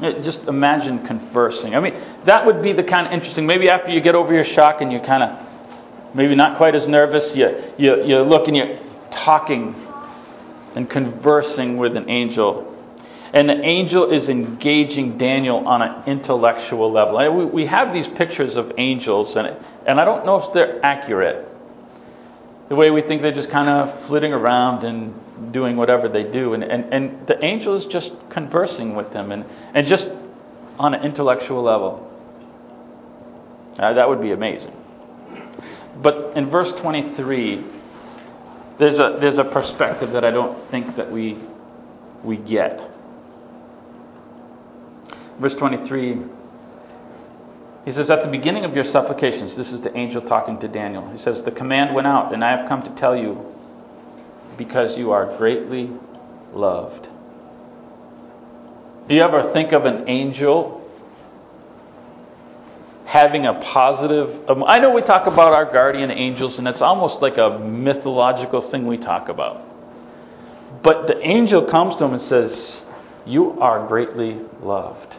It, 0.00 0.22
just 0.22 0.40
imagine 0.42 1.06
conversing. 1.06 1.74
I 1.74 1.80
mean, 1.80 1.94
that 2.26 2.44
would 2.46 2.62
be 2.62 2.72
the 2.72 2.82
kind 2.82 3.06
of 3.06 3.12
interesting. 3.12 3.46
Maybe 3.46 3.68
after 3.68 3.90
you 3.90 4.00
get 4.00 4.14
over 4.14 4.32
your 4.32 4.44
shock 4.44 4.80
and 4.80 4.92
you're 4.92 5.04
kind 5.04 5.22
of 5.22 6.14
maybe 6.14 6.34
not 6.34 6.56
quite 6.58 6.74
as 6.74 6.86
nervous, 6.86 7.34
you, 7.34 7.48
you, 7.78 8.04
you 8.04 8.18
look 8.20 8.48
and 8.48 8.56
you're 8.56 8.78
talking 9.10 9.74
and 10.74 10.88
conversing 10.88 11.76
with 11.76 11.96
an 11.96 12.08
angel. 12.08 12.73
And 13.34 13.48
the 13.48 13.60
angel 13.64 14.12
is 14.12 14.28
engaging 14.28 15.18
Daniel 15.18 15.66
on 15.66 15.82
an 15.82 16.04
intellectual 16.06 16.92
level. 16.92 17.50
We, 17.50 17.66
have 17.66 17.92
these 17.92 18.06
pictures 18.06 18.54
of 18.54 18.70
angels, 18.78 19.34
and, 19.34 19.56
and 19.88 20.00
I 20.00 20.04
don't 20.04 20.24
know 20.24 20.36
if 20.36 20.54
they're 20.54 20.78
accurate. 20.86 21.48
The 22.68 22.76
way 22.76 22.92
we 22.92 23.02
think 23.02 23.22
they're 23.22 23.34
just 23.34 23.50
kind 23.50 23.68
of 23.68 24.06
flitting 24.06 24.32
around 24.32 24.84
and 24.84 25.52
doing 25.52 25.76
whatever 25.76 26.08
they 26.08 26.22
do. 26.22 26.54
And, 26.54 26.62
and, 26.62 26.94
and 26.94 27.26
the 27.26 27.44
angel 27.44 27.74
is 27.74 27.86
just 27.86 28.12
conversing 28.30 28.94
with 28.94 29.12
them 29.12 29.32
and, 29.32 29.44
and 29.74 29.84
just 29.88 30.12
on 30.78 30.94
an 30.94 31.02
intellectual 31.02 31.60
level. 31.60 32.08
Uh, 33.76 33.94
that 33.94 34.08
would 34.08 34.20
be 34.20 34.30
amazing. 34.30 34.76
But 36.00 36.36
in 36.36 36.50
verse 36.50 36.72
23, 36.74 37.64
there's 38.78 39.00
a, 39.00 39.18
there's 39.20 39.38
a 39.38 39.44
perspective 39.44 40.12
that 40.12 40.24
I 40.24 40.30
don't 40.30 40.70
think 40.70 40.94
that 40.94 41.10
we, 41.10 41.36
we 42.22 42.36
get. 42.36 42.93
Verse 45.40 45.54
23, 45.54 46.22
he 47.84 47.92
says, 47.92 48.10
At 48.10 48.24
the 48.24 48.30
beginning 48.30 48.64
of 48.64 48.74
your 48.74 48.84
supplications, 48.84 49.54
this 49.56 49.72
is 49.72 49.80
the 49.82 49.96
angel 49.96 50.22
talking 50.22 50.58
to 50.60 50.68
Daniel. 50.68 51.10
He 51.10 51.18
says, 51.18 51.42
The 51.42 51.50
command 51.50 51.94
went 51.94 52.06
out, 52.06 52.32
and 52.32 52.44
I 52.44 52.56
have 52.56 52.68
come 52.68 52.82
to 52.82 53.00
tell 53.00 53.16
you 53.16 53.52
because 54.56 54.96
you 54.96 55.10
are 55.10 55.36
greatly 55.36 55.90
loved. 56.52 57.08
Do 59.08 59.14
you 59.14 59.22
ever 59.22 59.52
think 59.52 59.72
of 59.72 59.84
an 59.84 60.08
angel 60.08 60.84
having 63.14 63.46
a 63.46 63.54
positive. 63.54 64.50
Um, 64.50 64.64
I 64.64 64.80
know 64.80 64.90
we 64.90 65.00
talk 65.00 65.28
about 65.28 65.52
our 65.52 65.66
guardian 65.66 66.10
angels, 66.10 66.58
and 66.58 66.66
it's 66.66 66.80
almost 66.80 67.22
like 67.22 67.38
a 67.38 67.60
mythological 67.60 68.60
thing 68.60 68.88
we 68.88 68.98
talk 68.98 69.28
about. 69.28 69.62
But 70.82 71.06
the 71.06 71.20
angel 71.20 71.66
comes 71.66 71.94
to 71.98 72.06
him 72.06 72.14
and 72.14 72.22
says, 72.22 72.82
You 73.24 73.60
are 73.60 73.86
greatly 73.86 74.40
loved. 74.60 75.14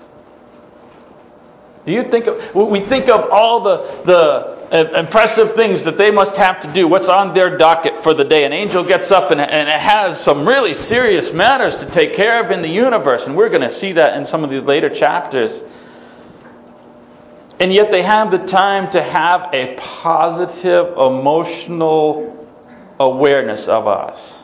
Do 1.86 1.92
you 1.92 2.10
think 2.10 2.26
of, 2.26 2.56
we 2.56 2.88
think 2.88 3.08
of 3.10 3.30
all 3.30 3.64
the, 3.64 4.04
the 4.06 5.00
impressive 5.00 5.56
things 5.56 5.84
that 5.84 5.98
they 5.98 6.12
must 6.12 6.36
have 6.36 6.62
to 6.62 6.74
do, 6.74 6.88
what's 6.88 7.08
on 7.08 7.34
their 7.34 7.58
docket 7.58 8.02
for 8.04 8.14
the 8.14 8.24
day. 8.24 8.44
An 8.46 8.54
angel 8.54 8.84
gets 8.84 9.12
up 9.12 9.32
and, 9.32 9.40
and 9.40 9.70
it 9.70 9.80
has 9.80 10.20
some 10.24 10.48
really 10.48 10.74
serious 10.74 11.32
matters 11.32 11.76
to 11.78 11.90
take 11.92 12.16
care 12.16 12.44
of 12.44 12.52
in 12.52 12.62
the 12.62 12.70
universe, 12.70 13.24
and 13.26 13.38
we're 13.38 13.50
going 13.50 13.62
to 13.62 13.76
see 13.76 13.94
that 13.94 14.18
in 14.18 14.26
some 14.26 14.44
of 14.44 14.50
the 14.50 14.62
later 14.62 14.90
chapters. 14.90 15.62
And 17.60 17.74
yet 17.74 17.92
they 17.92 18.02
have 18.02 18.32
the 18.32 18.48
time 18.48 18.92
to 18.92 19.02
have 19.02 19.54
a 19.54 19.76
positive 19.78 20.98
emotional 20.98 22.48
awareness 23.00 23.68
of 23.68 23.88
us. 23.88 24.44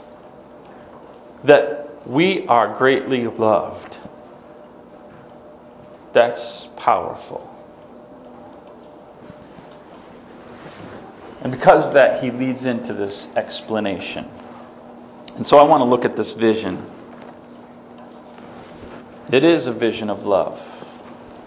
That 1.44 2.08
we 2.08 2.46
are 2.48 2.78
greatly 2.78 3.28
loved. 3.28 3.98
That's 6.14 6.68
powerful. 6.78 7.48
And 11.42 11.52
because 11.52 11.88
of 11.88 11.94
that, 11.94 12.24
he 12.24 12.30
leads 12.30 12.66
into 12.66 12.94
this 12.94 13.28
explanation. 13.36 14.30
And 15.36 15.48
so 15.48 15.58
I 15.58 15.64
want 15.64 15.82
to 15.82 15.86
look 15.86 16.06
at 16.06 16.16
this 16.16 16.34
vision. 16.34 16.86
It 19.32 19.44
is 19.44 19.66
a 19.66 19.74
vision 19.74 20.10
of 20.10 20.24
love. 20.24 20.60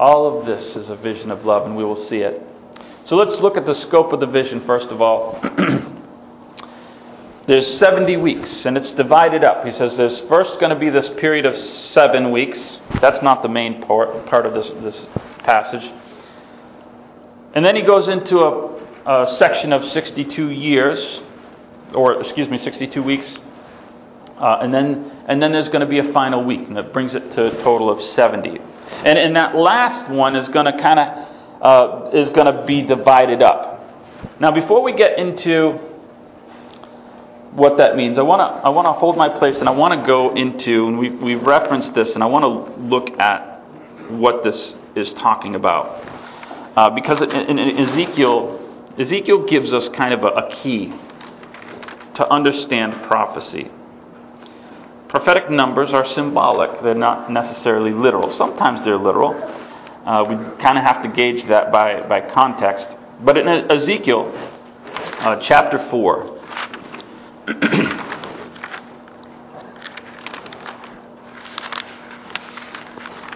All 0.00 0.40
of 0.40 0.46
this 0.46 0.74
is 0.74 0.88
a 0.88 0.96
vision 0.96 1.30
of 1.30 1.44
love, 1.44 1.66
and 1.66 1.76
we 1.76 1.84
will 1.84 2.08
see 2.08 2.18
it. 2.18 2.42
So 3.04 3.16
let's 3.16 3.38
look 3.40 3.56
at 3.56 3.66
the 3.66 3.74
scope 3.74 4.12
of 4.12 4.20
the 4.20 4.26
vision 4.26 4.64
first 4.66 4.88
of 4.88 5.00
all. 5.00 5.38
there's 7.46 7.78
70 7.78 8.16
weeks, 8.16 8.64
and 8.64 8.76
it's 8.76 8.92
divided 8.92 9.44
up. 9.44 9.64
He 9.66 9.72
says 9.72 9.96
there's 9.96 10.18
first 10.20 10.58
going 10.60 10.70
to 10.70 10.78
be 10.78 10.88
this 10.88 11.08
period 11.20 11.44
of 11.44 11.54
seven 11.56 12.30
weeks. 12.30 12.78
That's 13.02 13.20
not 13.20 13.42
the 13.42 13.50
main 13.50 13.82
part, 13.82 14.26
part 14.26 14.46
of 14.46 14.54
this, 14.54 14.68
this 14.82 15.06
passage. 15.40 15.84
And 17.54 17.64
then 17.64 17.76
he 17.76 17.82
goes 17.82 18.08
into 18.08 18.38
a, 18.38 19.22
a 19.24 19.26
section 19.36 19.74
of 19.74 19.84
62 19.84 20.50
years, 20.50 21.20
or 21.94 22.18
excuse 22.20 22.48
me, 22.48 22.56
62 22.56 23.02
weeks. 23.02 23.36
Uh, 24.38 24.58
and 24.62 24.72
then 24.72 25.12
and 25.26 25.40
then 25.40 25.52
there's 25.52 25.68
going 25.68 25.80
to 25.80 25.86
be 25.86 25.98
a 25.98 26.12
final 26.12 26.44
week, 26.44 26.66
and 26.66 26.76
that 26.76 26.92
brings 26.92 27.14
it 27.14 27.30
to 27.32 27.46
a 27.46 27.62
total 27.62 27.88
of 27.90 28.02
70. 28.02 28.58
And, 28.58 29.18
and 29.18 29.36
that 29.36 29.54
last 29.54 30.10
one 30.10 30.34
is 30.34 30.48
going 30.48 30.66
to 30.66 30.76
kind 30.78 30.98
of 30.98 31.28
uh, 31.62 32.10
is 32.12 32.30
going 32.30 32.52
to 32.52 32.64
be 32.66 32.82
divided 32.82 33.42
up. 33.42 33.80
Now, 34.40 34.50
before 34.50 34.82
we 34.82 34.92
get 34.92 35.18
into 35.18 35.93
what 37.54 37.78
that 37.78 37.96
means, 37.96 38.18
I 38.18 38.22
want 38.22 38.40
to 38.40 38.66
I 38.66 38.68
want 38.70 38.86
to 38.86 38.92
hold 38.92 39.16
my 39.16 39.28
place 39.28 39.60
and 39.60 39.68
I 39.68 39.72
want 39.72 40.00
to 40.00 40.06
go 40.06 40.34
into 40.34 40.88
and 40.88 40.98
we 40.98 41.10
we've 41.10 41.42
referenced 41.42 41.94
this 41.94 42.14
and 42.14 42.22
I 42.22 42.26
want 42.26 42.44
to 42.44 42.82
look 42.82 43.18
at 43.20 43.62
what 44.10 44.42
this 44.42 44.74
is 44.96 45.12
talking 45.12 45.54
about 45.54 45.86
uh, 46.76 46.90
because 46.90 47.22
in, 47.22 47.30
in, 47.30 47.78
Ezekiel 47.78 48.60
Ezekiel 48.98 49.46
gives 49.46 49.72
us 49.72 49.88
kind 49.90 50.12
of 50.12 50.24
a, 50.24 50.28
a 50.28 50.50
key 50.50 50.92
to 52.16 52.28
understand 52.28 53.02
prophecy. 53.04 53.70
Prophetic 55.08 55.48
numbers 55.48 55.92
are 55.92 56.06
symbolic, 56.06 56.82
they're 56.82 56.94
not 56.94 57.30
necessarily 57.30 57.92
literal. 57.92 58.32
Sometimes 58.32 58.82
they're 58.84 58.98
literal. 58.98 59.32
Uh, 60.04 60.24
we 60.28 60.34
kind 60.60 60.76
of 60.76 60.84
have 60.84 61.02
to 61.02 61.08
gauge 61.08 61.46
that 61.48 61.72
by, 61.72 62.02
by 62.08 62.20
context. 62.20 62.88
But 63.20 63.38
in 63.38 63.48
Ezekiel 63.48 64.30
uh, 65.20 65.40
chapter 65.40 65.78
4, 65.88 66.33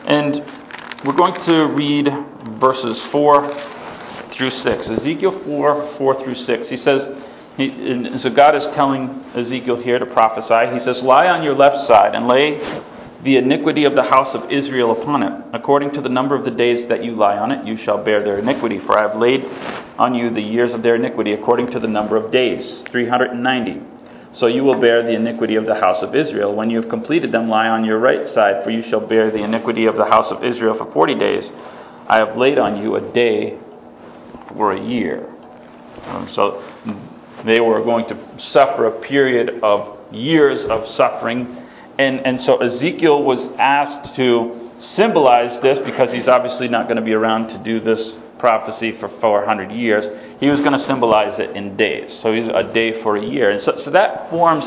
and 0.07 0.43
we're 1.05 1.13
going 1.13 1.39
to 1.43 1.67
read 1.67 2.09
verses 2.59 3.05
4 3.07 4.31
through 4.33 4.51
6. 4.51 4.91
Ezekiel 4.91 5.43
4 5.45 5.95
4 5.99 6.23
through 6.23 6.37
6. 6.37 6.69
He 6.69 6.77
says, 6.79 7.07
he, 7.59 8.17
so 8.17 8.31
God 8.31 8.55
is 8.55 8.65
telling 8.75 9.25
Ezekiel 9.35 9.83
here 9.83 9.99
to 9.99 10.07
prophesy. 10.07 10.73
He 10.73 10.79
says, 10.79 11.03
Lie 11.03 11.29
on 11.29 11.43
your 11.43 11.55
left 11.55 11.87
side 11.87 12.15
and 12.15 12.27
lay 12.27 12.61
the 13.25 13.37
iniquity 13.37 13.85
of 13.85 13.95
the 13.95 14.05
house 14.05 14.33
of 14.35 14.51
Israel 14.51 14.93
upon 14.93 15.25
it. 15.25 15.33
According 15.53 15.91
to 15.93 16.01
the 16.01 16.09
number 16.09 16.37
of 16.37 16.45
the 16.45 16.53
days 16.53 16.87
that 16.87 17.03
you 17.03 17.17
lie 17.17 17.37
on 17.37 17.51
it, 17.51 17.67
you 17.67 17.77
shall 17.77 18.03
bear 18.03 18.23
their 18.23 18.39
iniquity. 18.39 18.79
For 18.79 18.97
I 18.97 19.09
have 19.09 19.17
laid 19.17 19.45
on 19.99 20.15
you 20.15 20.31
the 20.31 20.41
years 20.41 20.73
of 20.73 20.83
their 20.83 20.95
iniquity 20.95 21.33
according 21.33 21.73
to 21.73 21.81
the 21.81 21.89
number 21.89 22.17
of 22.17 22.31
days, 22.31 22.85
390. 22.91 23.98
So 24.33 24.47
you 24.47 24.63
will 24.63 24.81
bear 24.81 25.03
the 25.03 25.15
iniquity 25.15 25.57
of 25.57 25.67
the 25.67 25.75
house 25.75 26.03
of 26.03 26.15
Israel. 26.15 26.55
When 26.55 26.71
you 26.71 26.81
have 26.81 26.91
completed 26.91 27.33
them, 27.33 27.49
lie 27.49 27.69
on 27.69 27.85
your 27.85 27.99
right 27.99 28.29
side, 28.29 28.63
for 28.63 28.71
you 28.71 28.83
shall 28.83 29.01
bear 29.01 29.31
the 29.31 29.43
iniquity 29.43 29.87
of 29.87 29.97
the 29.97 30.05
house 30.05 30.31
of 30.31 30.45
Israel 30.45 30.77
for 30.77 30.91
40 30.93 31.15
days. 31.15 31.51
I 32.07 32.19
have 32.19 32.37
laid 32.37 32.59
on 32.59 32.83
you 32.83 32.97
a 32.97 33.13
day 33.13 33.59
for 34.55 34.73
a 34.73 34.81
year. 34.81 35.29
Um, 36.05 36.29
so 36.33 36.63
they 37.45 37.61
were 37.61 37.83
going 37.83 38.07
to 38.09 38.39
suffer 38.39 38.87
a 38.87 39.01
period 39.01 39.61
of 39.63 39.99
years 40.13 40.65
of 40.65 40.87
suffering. 40.89 41.57
And, 41.99 42.21
and 42.21 42.41
so 42.41 42.59
Ezekiel 42.59 43.23
was 43.23 43.49
asked 43.59 44.15
to 44.17 44.71
symbolize 44.79 45.61
this 45.63 45.79
because 45.79 46.13
he's 46.13 46.29
obviously 46.29 46.69
not 46.69 46.85
going 46.85 46.97
to 46.97 47.03
be 47.03 47.13
around 47.13 47.49
to 47.49 47.59
do 47.59 47.81
this 47.81 48.15
prophecy 48.39 48.93
for 48.99 49.09
400 49.21 49.71
years. 49.73 50.07
He 50.41 50.49
was 50.49 50.61
going 50.61 50.73
to 50.73 50.79
symbolize 50.79 51.39
it 51.39 51.57
in 51.57 51.77
days. 51.77 52.19
So 52.21 52.33
he's 52.33 52.49
a 52.49 52.73
day 52.73 53.03
for 53.03 53.17
a 53.17 53.25
year. 53.25 53.51
And 53.51 53.63
so, 53.63 53.77
so 53.79 53.91
that 53.91 54.31
forms 54.31 54.67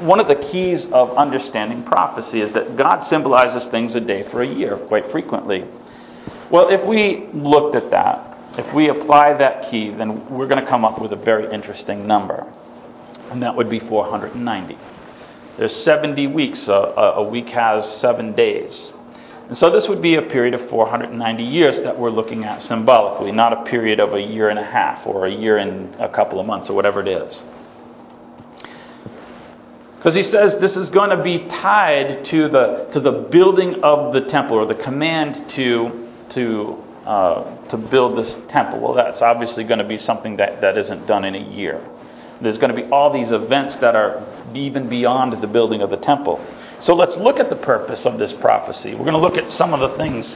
one 0.00 0.20
of 0.20 0.28
the 0.28 0.36
keys 0.36 0.86
of 0.92 1.16
understanding 1.16 1.84
prophecy 1.84 2.40
is 2.40 2.52
that 2.52 2.76
God 2.76 3.00
symbolizes 3.04 3.68
things 3.70 3.94
a 3.94 4.00
day 4.00 4.28
for 4.30 4.42
a 4.42 4.46
year 4.46 4.76
quite 4.76 5.10
frequently. 5.10 5.64
Well, 6.50 6.68
if 6.68 6.84
we 6.86 7.28
looked 7.32 7.76
at 7.76 7.90
that, 7.90 8.58
if 8.58 8.74
we 8.74 8.88
apply 8.88 9.34
that 9.34 9.70
key, 9.70 9.90
then 9.90 10.28
we're 10.28 10.48
going 10.48 10.62
to 10.62 10.68
come 10.68 10.84
up 10.84 11.00
with 11.00 11.12
a 11.12 11.16
very 11.16 11.52
interesting 11.52 12.06
number. 12.06 12.52
And 13.30 13.42
that 13.42 13.56
would 13.56 13.70
be 13.70 13.78
490. 13.78 14.76
There's 15.56 15.76
70 15.84 16.26
weeks. 16.28 16.68
A, 16.68 16.72
a 16.72 17.22
week 17.22 17.48
has 17.50 17.88
seven 17.98 18.34
days. 18.34 18.92
And 19.50 19.58
so 19.58 19.68
this 19.68 19.88
would 19.88 20.00
be 20.00 20.14
a 20.14 20.22
period 20.22 20.54
of 20.54 20.70
490 20.70 21.42
years 21.42 21.80
that 21.80 21.98
we're 21.98 22.10
looking 22.10 22.44
at 22.44 22.62
symbolically, 22.62 23.32
not 23.32 23.52
a 23.52 23.64
period 23.64 23.98
of 23.98 24.14
a 24.14 24.20
year 24.20 24.48
and 24.48 24.60
a 24.60 24.64
half 24.64 25.04
or 25.04 25.26
a 25.26 25.30
year 25.30 25.56
and 25.58 25.92
a 25.96 26.08
couple 26.08 26.38
of 26.38 26.46
months 26.46 26.70
or 26.70 26.74
whatever 26.74 27.00
it 27.00 27.08
is. 27.08 27.42
Because 29.96 30.14
he 30.14 30.22
says 30.22 30.56
this 30.60 30.76
is 30.76 30.88
going 30.90 31.10
to 31.10 31.20
be 31.20 31.48
tied 31.48 32.26
to 32.26 32.48
the, 32.48 32.90
to 32.92 33.00
the 33.00 33.10
building 33.10 33.82
of 33.82 34.12
the 34.12 34.20
temple 34.20 34.56
or 34.56 34.66
the 34.66 34.76
command 34.76 35.50
to, 35.50 36.08
to 36.28 36.84
uh, 37.04 37.66
to 37.66 37.76
build 37.76 38.16
this 38.16 38.36
temple. 38.50 38.78
Well, 38.78 38.94
that's 38.94 39.20
obviously 39.20 39.64
going 39.64 39.80
to 39.80 39.88
be 39.88 39.98
something 39.98 40.36
that, 40.36 40.60
that 40.60 40.78
isn't 40.78 41.08
done 41.08 41.24
in 41.24 41.34
a 41.34 41.50
year. 41.50 41.84
There's 42.40 42.56
going 42.56 42.72
to 42.72 42.80
be 42.80 42.88
all 42.90 43.12
these 43.12 43.32
events 43.32 43.74
that 43.78 43.96
are 43.96 44.24
even 44.54 44.88
beyond 44.88 45.42
the 45.42 45.46
building 45.48 45.82
of 45.82 45.90
the 45.90 45.96
temple. 45.96 46.38
So 46.80 46.94
let's 46.94 47.16
look 47.16 47.38
at 47.38 47.50
the 47.50 47.56
purpose 47.56 48.06
of 48.06 48.18
this 48.18 48.32
prophecy. 48.34 48.94
We're 48.94 49.04
going 49.04 49.12
to 49.12 49.20
look 49.20 49.36
at 49.36 49.52
some 49.52 49.74
of 49.74 49.90
the 49.90 49.96
things, 49.98 50.34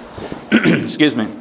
excuse 0.84 1.14
me. 1.14 1.34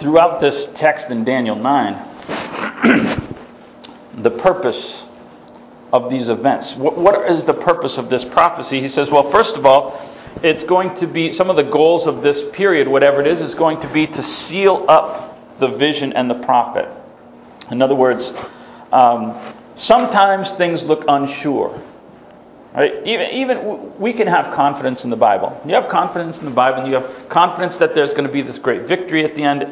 Throughout 0.00 0.40
this 0.40 0.68
text 0.74 1.06
in 1.06 1.24
Daniel 1.24 1.56
9, 1.56 1.94
the 4.22 4.30
purpose 4.30 5.04
of 5.92 6.10
these 6.10 6.28
events. 6.28 6.74
What, 6.74 6.98
what 6.98 7.30
is 7.30 7.44
the 7.44 7.54
purpose 7.54 7.96
of 7.96 8.10
this 8.10 8.24
prophecy? 8.24 8.80
He 8.80 8.88
says, 8.88 9.10
well, 9.10 9.30
first 9.30 9.54
of 9.56 9.64
all, 9.64 9.98
it's 10.42 10.64
going 10.64 10.94
to 10.96 11.06
be 11.06 11.32
some 11.32 11.48
of 11.50 11.56
the 11.56 11.64
goals 11.64 12.06
of 12.06 12.22
this 12.22 12.40
period, 12.52 12.88
whatever 12.88 13.20
it 13.20 13.26
is, 13.26 13.40
is 13.40 13.54
going 13.54 13.80
to 13.80 13.92
be 13.92 14.06
to 14.06 14.22
seal 14.22 14.84
up 14.88 15.58
the 15.60 15.68
vision 15.68 16.12
and 16.12 16.30
the 16.30 16.42
prophet. 16.44 16.88
In 17.70 17.82
other 17.82 17.94
words, 17.94 18.30
um, 18.92 19.54
sometimes 19.80 20.52
things 20.52 20.82
look 20.84 21.04
unsure. 21.08 21.82
Right? 22.74 23.04
Even, 23.04 23.30
even 23.30 23.98
we 23.98 24.12
can 24.12 24.28
have 24.28 24.54
confidence 24.54 25.02
in 25.02 25.10
the 25.10 25.16
Bible. 25.16 25.60
You 25.66 25.74
have 25.74 25.90
confidence 25.90 26.38
in 26.38 26.44
the 26.44 26.52
Bible, 26.52 26.82
and 26.82 26.88
you 26.88 27.00
have 27.00 27.28
confidence 27.28 27.76
that 27.78 27.94
there's 27.94 28.10
going 28.10 28.24
to 28.24 28.32
be 28.32 28.42
this 28.42 28.58
great 28.58 28.86
victory 28.86 29.24
at 29.24 29.34
the 29.34 29.42
end, 29.42 29.64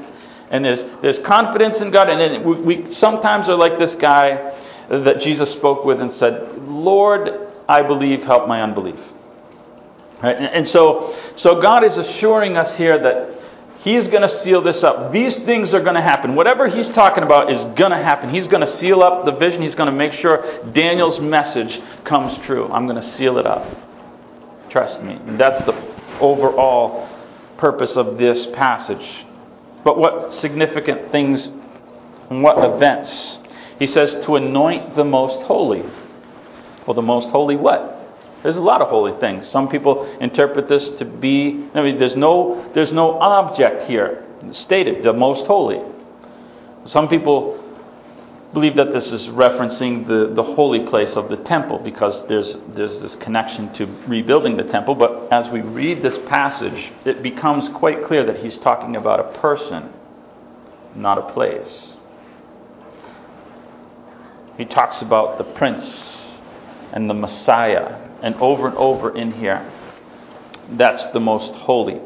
and 0.50 0.64
there's, 0.64 0.82
there's 1.00 1.18
confidence 1.20 1.80
in 1.80 1.92
God. 1.92 2.08
And 2.08 2.20
then 2.20 2.44
we, 2.44 2.82
we 2.82 2.92
sometimes 2.92 3.48
are 3.48 3.56
like 3.56 3.78
this 3.78 3.94
guy 3.94 4.58
that 4.90 5.20
Jesus 5.20 5.50
spoke 5.52 5.84
with 5.84 6.00
and 6.00 6.12
said, 6.14 6.58
Lord, 6.62 7.52
I 7.68 7.82
believe, 7.82 8.22
help 8.22 8.48
my 8.48 8.62
unbelief. 8.62 8.98
Right? 10.22 10.36
And 10.36 10.66
so, 10.66 11.16
so 11.36 11.60
God 11.60 11.84
is 11.84 11.96
assuring 11.96 12.56
us 12.56 12.76
here 12.76 12.98
that 12.98 13.37
He's 13.88 14.06
going 14.08 14.20
to 14.20 14.42
seal 14.42 14.60
this 14.60 14.84
up. 14.84 15.12
These 15.12 15.38
things 15.38 15.72
are 15.72 15.80
going 15.80 15.94
to 15.94 16.02
happen. 16.02 16.34
Whatever 16.34 16.68
He's 16.68 16.88
talking 16.88 17.24
about 17.24 17.50
is 17.50 17.64
going 17.74 17.90
to 17.90 17.96
happen. 17.96 18.28
He's 18.28 18.46
going 18.46 18.60
to 18.60 18.66
seal 18.66 19.02
up 19.02 19.24
the 19.24 19.32
vision. 19.32 19.62
He's 19.62 19.74
going 19.74 19.90
to 19.90 19.96
make 19.96 20.12
sure 20.12 20.62
Daniel's 20.72 21.18
message 21.20 21.80
comes 22.04 22.36
true. 22.44 22.68
I'm 22.70 22.86
going 22.86 23.00
to 23.00 23.10
seal 23.16 23.38
it 23.38 23.46
up. 23.46 23.66
Trust 24.68 25.02
me. 25.02 25.18
That's 25.38 25.62
the 25.62 25.72
overall 26.20 27.08
purpose 27.56 27.96
of 27.96 28.18
this 28.18 28.48
passage. 28.48 29.24
But 29.84 29.96
what 29.96 30.34
significant 30.34 31.10
things 31.10 31.46
and 32.28 32.42
what 32.42 32.62
events? 32.62 33.38
He 33.78 33.86
says 33.86 34.12
to 34.26 34.36
anoint 34.36 34.96
the 34.96 35.04
most 35.04 35.46
holy. 35.46 35.80
Well, 36.86 36.92
the 36.92 37.00
most 37.00 37.30
holy 37.30 37.56
what? 37.56 37.97
There's 38.42 38.56
a 38.56 38.62
lot 38.62 38.80
of 38.80 38.88
holy 38.88 39.18
things. 39.20 39.48
Some 39.48 39.68
people 39.68 40.04
interpret 40.20 40.68
this 40.68 40.88
to 40.98 41.04
be, 41.04 41.68
I 41.74 41.82
mean, 41.82 41.98
there's 41.98 42.16
no, 42.16 42.70
there's 42.74 42.92
no 42.92 43.18
object 43.18 43.88
here 43.88 44.24
stated, 44.52 45.02
the 45.02 45.12
most 45.12 45.46
holy. 45.46 45.80
Some 46.86 47.08
people 47.08 47.64
believe 48.52 48.76
that 48.76 48.92
this 48.92 49.12
is 49.12 49.26
referencing 49.26 50.06
the, 50.06 50.32
the 50.34 50.42
holy 50.42 50.86
place 50.86 51.12
of 51.16 51.28
the 51.28 51.36
temple 51.36 51.78
because 51.80 52.26
there's, 52.28 52.56
there's 52.68 53.00
this 53.02 53.16
connection 53.16 53.72
to 53.74 53.86
rebuilding 54.06 54.56
the 54.56 54.64
temple. 54.64 54.94
But 54.94 55.32
as 55.32 55.50
we 55.52 55.60
read 55.60 56.02
this 56.02 56.16
passage, 56.28 56.92
it 57.04 57.22
becomes 57.22 57.68
quite 57.76 58.04
clear 58.04 58.24
that 58.24 58.38
he's 58.38 58.56
talking 58.58 58.96
about 58.96 59.20
a 59.20 59.38
person, 59.38 59.90
not 60.94 61.18
a 61.18 61.32
place. 61.32 61.94
He 64.56 64.64
talks 64.64 65.02
about 65.02 65.38
the 65.38 65.44
prince 65.44 65.84
and 66.92 67.08
the 67.08 67.14
Messiah 67.14 68.07
and 68.22 68.34
over 68.36 68.68
and 68.68 68.76
over 68.76 69.16
in 69.16 69.32
here. 69.32 69.70
That's 70.70 71.06
the 71.08 71.20
most 71.20 71.54
holy, 71.54 72.00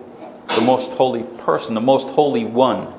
the 0.48 0.60
most 0.60 0.96
holy 0.96 1.24
person, 1.42 1.74
the 1.74 1.80
most 1.80 2.14
holy 2.14 2.44
one. 2.44 2.94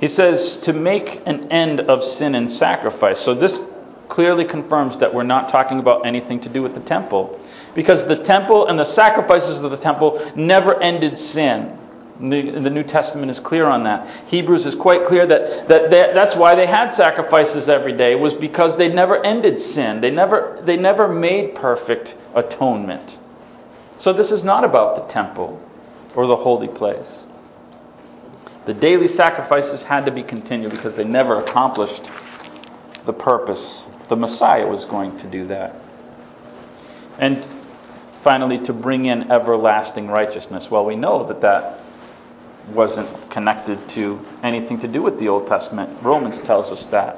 He 0.00 0.08
says 0.08 0.58
to 0.62 0.72
make 0.72 1.22
an 1.26 1.50
end 1.50 1.80
of 1.80 2.04
sin 2.04 2.34
and 2.34 2.50
sacrifice. 2.50 3.20
So 3.20 3.34
this 3.34 3.58
clearly 4.08 4.44
confirms 4.44 4.98
that 4.98 5.12
we're 5.12 5.24
not 5.24 5.50
talking 5.50 5.78
about 5.78 6.06
anything 6.06 6.40
to 6.40 6.48
do 6.48 6.62
with 6.62 6.74
the 6.74 6.80
temple. 6.80 7.38
Because 7.74 8.06
the 8.08 8.24
temple 8.24 8.66
and 8.68 8.78
the 8.78 8.84
sacrifices 8.84 9.60
of 9.60 9.70
the 9.70 9.76
temple 9.76 10.32
never 10.34 10.80
ended 10.82 11.18
sin. 11.18 11.77
The, 12.20 12.60
the, 12.62 12.70
New 12.70 12.82
Testament 12.82 13.30
is 13.30 13.38
clear 13.38 13.66
on 13.66 13.84
that. 13.84 14.26
Hebrews 14.28 14.66
is 14.66 14.74
quite 14.74 15.06
clear 15.06 15.24
that, 15.24 15.68
that 15.68 15.90
they, 15.90 16.10
that's 16.12 16.34
why 16.34 16.56
they 16.56 16.66
had 16.66 16.92
sacrifices 16.94 17.68
every 17.68 17.96
day, 17.96 18.16
was 18.16 18.34
because 18.34 18.76
they 18.76 18.88
never 18.88 19.24
ended 19.24 19.60
sin. 19.60 20.00
They 20.00 20.10
never, 20.10 20.60
they 20.66 20.76
never 20.76 21.06
made 21.06 21.54
perfect 21.54 22.16
atonement. 22.34 23.18
So 24.00 24.12
this 24.12 24.32
is 24.32 24.42
not 24.42 24.64
about 24.64 24.96
the 24.96 25.12
temple 25.12 25.62
or 26.16 26.26
the 26.26 26.36
holy 26.36 26.66
place. 26.66 27.24
The 28.66 28.74
daily 28.74 29.08
sacrifices 29.08 29.82
had 29.84 30.04
to 30.06 30.10
be 30.10 30.24
continued 30.24 30.72
because 30.72 30.94
they 30.94 31.04
never 31.04 31.40
accomplished 31.40 32.02
the 33.06 33.12
purpose. 33.12 33.86
The 34.08 34.16
Messiah 34.16 34.66
was 34.66 34.84
going 34.86 35.18
to 35.18 35.30
do 35.30 35.46
that. 35.46 35.74
And 37.18 37.46
finally, 38.24 38.58
to 38.66 38.72
bring 38.72 39.06
in 39.06 39.30
everlasting 39.30 40.08
righteousness. 40.08 40.68
Well, 40.70 40.84
we 40.84 40.96
know 40.96 41.26
that 41.28 41.40
that 41.40 41.87
wasn't 42.70 43.30
connected 43.30 43.88
to 43.90 44.24
anything 44.42 44.80
to 44.80 44.88
do 44.88 45.02
with 45.02 45.18
the 45.18 45.28
Old 45.28 45.46
Testament. 45.46 46.02
Romans 46.02 46.40
tells 46.40 46.70
us 46.70 46.86
that. 46.86 47.16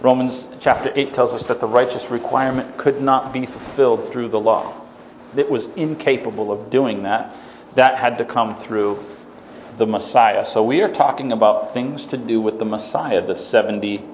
Romans 0.00 0.48
chapter 0.60 0.92
8 0.94 1.14
tells 1.14 1.32
us 1.32 1.44
that 1.44 1.60
the 1.60 1.66
righteous 1.66 2.04
requirement 2.10 2.78
could 2.78 3.00
not 3.00 3.32
be 3.32 3.46
fulfilled 3.46 4.12
through 4.12 4.28
the 4.28 4.38
law. 4.38 4.82
It 5.36 5.50
was 5.50 5.64
incapable 5.76 6.52
of 6.52 6.70
doing 6.70 7.02
that. 7.04 7.34
That 7.76 7.98
had 7.98 8.18
to 8.18 8.24
come 8.24 8.62
through 8.64 9.04
the 9.78 9.86
Messiah. 9.86 10.44
So 10.44 10.62
we 10.62 10.80
are 10.80 10.92
talking 10.92 11.32
about 11.32 11.74
things 11.74 12.06
to 12.06 12.16
do 12.16 12.40
with 12.40 12.58
the 12.58 12.64
Messiah, 12.64 13.26
the 13.26 13.34
70 13.34 14.04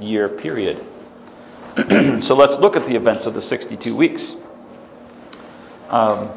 year 0.00 0.28
period. 0.28 0.84
so 2.22 2.34
let's 2.34 2.56
look 2.58 2.74
at 2.74 2.86
the 2.86 2.96
events 2.96 3.26
of 3.26 3.34
the 3.34 3.42
62 3.42 3.94
weeks. 3.94 4.24
Um, 5.88 6.30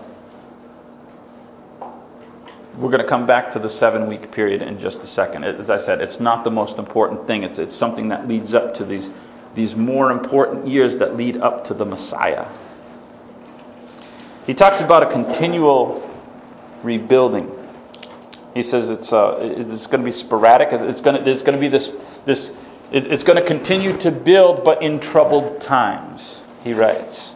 we're 2.77 2.89
going 2.89 3.03
to 3.03 3.07
come 3.07 3.27
back 3.27 3.53
to 3.53 3.59
the 3.59 3.69
seven 3.69 4.07
week 4.07 4.31
period 4.31 4.61
in 4.61 4.79
just 4.79 4.99
a 4.99 5.07
second. 5.07 5.43
As 5.43 5.69
I 5.69 5.77
said, 5.77 6.01
it's 6.01 6.19
not 6.19 6.43
the 6.43 6.51
most 6.51 6.77
important 6.77 7.27
thing, 7.27 7.43
it's, 7.43 7.59
it's 7.59 7.77
something 7.77 8.09
that 8.09 8.27
leads 8.27 8.53
up 8.53 8.73
to 8.75 8.85
these, 8.85 9.09
these 9.55 9.75
more 9.75 10.11
important 10.11 10.67
years 10.67 10.97
that 10.97 11.15
lead 11.15 11.37
up 11.37 11.65
to 11.65 11.73
the 11.73 11.85
Messiah. 11.85 12.47
He 14.45 14.53
talks 14.53 14.79
about 14.81 15.03
a 15.03 15.11
continual 15.11 16.09
rebuilding. 16.83 17.49
He 18.53 18.61
says 18.61 18.89
it's, 18.89 19.11
uh, 19.13 19.37
it's 19.39 19.87
going 19.87 20.01
to 20.01 20.05
be 20.05 20.11
sporadic. 20.11 20.69
It's 20.71 21.01
going 21.01 21.17
to, 21.17 21.23
there's 21.23 21.41
going 21.41 21.55
to 21.55 21.61
be 21.61 21.69
this, 21.69 21.89
this 22.25 22.51
it's 22.91 23.23
going 23.23 23.41
to 23.41 23.47
continue 23.47 23.97
to 24.01 24.11
build, 24.11 24.63
but 24.63 24.83
in 24.83 24.99
troubled 24.99 25.61
times, 25.61 26.41
he 26.63 26.73
writes. 26.73 27.33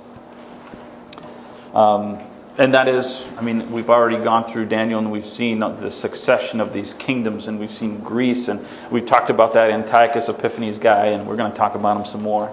Um, 1.74 2.22
and 2.58 2.74
that 2.74 2.88
is, 2.88 3.06
I 3.38 3.42
mean, 3.42 3.72
we've 3.72 3.90
already 3.90 4.24
gone 4.24 4.52
through 4.52 4.66
Daniel 4.66 5.00
and 5.00 5.12
we've 5.12 5.32
seen 5.34 5.60
the 5.60 5.92
succession 5.92 6.60
of 6.60 6.74
these 6.74 6.94
kingdoms, 6.96 7.48
and 7.48 7.60
we've 7.60 7.74
seen 7.78 8.00
Greece, 8.00 8.48
and 8.48 8.66
we've 8.92 9.06
talked 9.06 9.30
about 9.30 9.54
that 9.54 9.70
Antiochus 9.70 10.28
Epiphanes 10.28 10.80
guy, 10.80 11.08
and 11.08 11.28
we're 11.28 11.36
going 11.36 11.52
to 11.52 11.58
talk 11.58 11.76
about 11.76 11.98
him 11.98 12.12
some 12.12 12.24
more. 12.24 12.50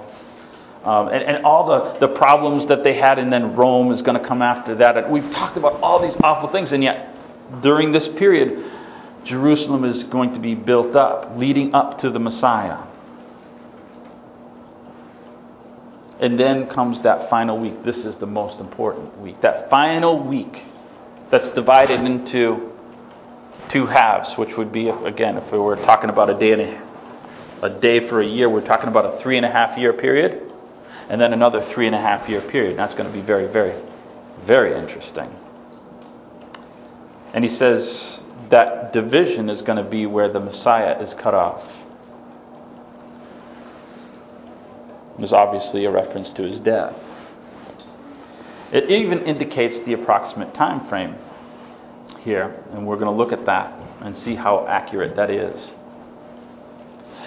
Um, 0.85 1.09
and, 1.09 1.23
and, 1.23 1.45
all 1.47 1.67
the, 1.67 2.07
the 2.07 2.15
problems 2.15 2.67
that 2.67 2.85
they 2.85 2.93
had, 2.93 3.19
and 3.19 3.33
then 3.33 3.57
Rome 3.57 3.91
is 3.91 4.03
going 4.03 4.21
to 4.21 4.29
come 4.29 4.43
after 4.43 4.75
that. 4.75 4.99
And 4.99 5.11
we've 5.11 5.31
talked 5.31 5.57
about 5.57 5.81
all 5.81 6.03
these 6.03 6.17
awful 6.23 6.51
things, 6.51 6.75
and 6.75 6.83
yet 6.83 7.15
during 7.63 7.91
this 7.91 8.07
period, 8.09 8.71
Jerusalem 9.25 9.87
is 9.87 10.05
going 10.05 10.35
to 10.35 10.41
be 10.41 10.55
built 10.55 10.95
up, 10.95 11.39
leading 11.39 11.75
up 11.75 11.97
to 12.01 12.11
the 12.11 12.21
Messiah. 12.21 12.83
And 16.21 16.39
then 16.39 16.69
comes 16.69 17.01
that 17.03 17.29
final 17.29 17.59
week. 17.59 17.85
This 17.85 18.05
is 18.05 18.17
the 18.17 18.27
most 18.27 18.61
important 18.61 19.19
week. 19.19 19.41
That 19.43 19.69
final 19.69 20.23
week 20.23 20.65
that's 21.31 21.49
divided 21.49 22.01
into 22.01 22.73
two 23.69 23.87
halves, 23.87 24.33
which 24.37 24.57
would 24.57 24.73
be, 24.73 24.89
again, 24.89 25.37
if 25.37 25.51
we 25.51 25.59
were 25.59 25.77
talking 25.77 26.11
about 26.11 26.31
a 26.31 26.39
day 26.39 26.53
and 26.53 26.63
a, 26.63 27.67
a 27.67 27.81
day 27.81 28.09
for 28.09 28.21
a 28.21 28.27
year, 28.27 28.49
we're 28.49 28.67
talking 28.67 28.89
about 28.89 29.15
a 29.15 29.19
three 29.23 29.37
and 29.37 29.45
a 29.45 29.51
half 29.51 29.77
year 29.77 29.93
period, 29.93 30.53
and 31.09 31.21
then 31.21 31.33
another 31.33 31.63
three 31.73 31.87
and 31.87 31.95
a 31.95 32.01
half 32.01 32.29
year 32.29 32.43
period. 32.43 32.79
That's 32.79 32.95
going 32.95 33.11
to 33.11 33.13
be 33.13 33.25
very, 33.25 33.49
very, 33.53 33.83
very 34.47 34.79
interesting. 34.79 35.31
And 37.33 37.45
he 37.45 37.51
says 37.51 38.21
that 38.51 38.93
division 38.93 39.51
is 39.51 39.63
going 39.63 39.83
to 39.83 39.91
be 39.91 40.07
where 40.07 40.33
the 40.33 40.41
Messiah 40.41 41.01
is 41.03 41.13
cut 41.15 41.35
off. 41.35 41.65
Is 45.19 45.33
obviously 45.33 45.85
a 45.85 45.91
reference 45.91 46.31
to 46.31 46.43
his 46.43 46.59
death. 46.61 46.97
It 48.73 48.91
even 48.91 49.21
indicates 49.21 49.79
the 49.85 49.93
approximate 49.93 50.55
time 50.55 50.89
frame 50.89 51.17
here, 52.21 52.65
and 52.73 52.87
we're 52.87 52.97
going 52.97 53.11
to 53.11 53.17
look 53.17 53.33
at 53.33 53.47
that 53.47 53.73
and 54.01 54.17
see 54.17 54.35
how 54.35 54.67
accurate 54.67 55.17
that 55.17 55.31
is. 55.31 55.71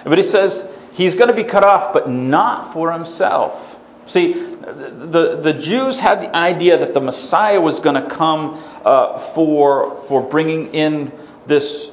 But 0.04 0.18
he 0.18 0.24
says 0.24 0.66
he's 0.94 1.16
going 1.16 1.30
to 1.30 1.36
be 1.36 1.46
cut 1.46 1.64
off, 1.64 1.94
but 1.94 2.10
not 2.10 2.74
for 2.74 2.92
himself. 2.92 3.76
See, 4.08 4.34
the, 4.34 5.40
the 5.44 5.54
Jews 5.62 6.00
had 6.00 6.22
the 6.22 6.36
idea 6.36 6.80
that 6.80 6.94
the 6.94 7.00
Messiah 7.00 7.60
was 7.62 7.80
going 7.80 8.02
to 8.02 8.10
come 8.16 8.54
uh, 8.86 9.34
for, 9.34 10.06
for 10.08 10.30
bringing 10.30 10.74
in 10.74 11.12
this 11.48 11.92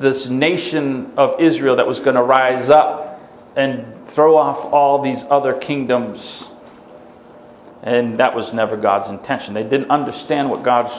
this 0.00 0.26
nation 0.26 1.12
of 1.16 1.40
Israel 1.40 1.76
that 1.76 1.86
was 1.86 1.98
going 2.00 2.16
to 2.16 2.22
rise 2.22 2.70
up 2.70 3.20
and 3.56 3.97
throw 4.18 4.36
off 4.36 4.72
all 4.72 5.00
these 5.00 5.24
other 5.30 5.54
kingdoms. 5.60 6.20
And 7.84 8.18
that 8.18 8.34
was 8.34 8.52
never 8.52 8.76
God's 8.76 9.08
intention. 9.08 9.54
They 9.54 9.62
didn't 9.62 9.92
understand 9.92 10.50
what 10.50 10.64
God's 10.64 10.92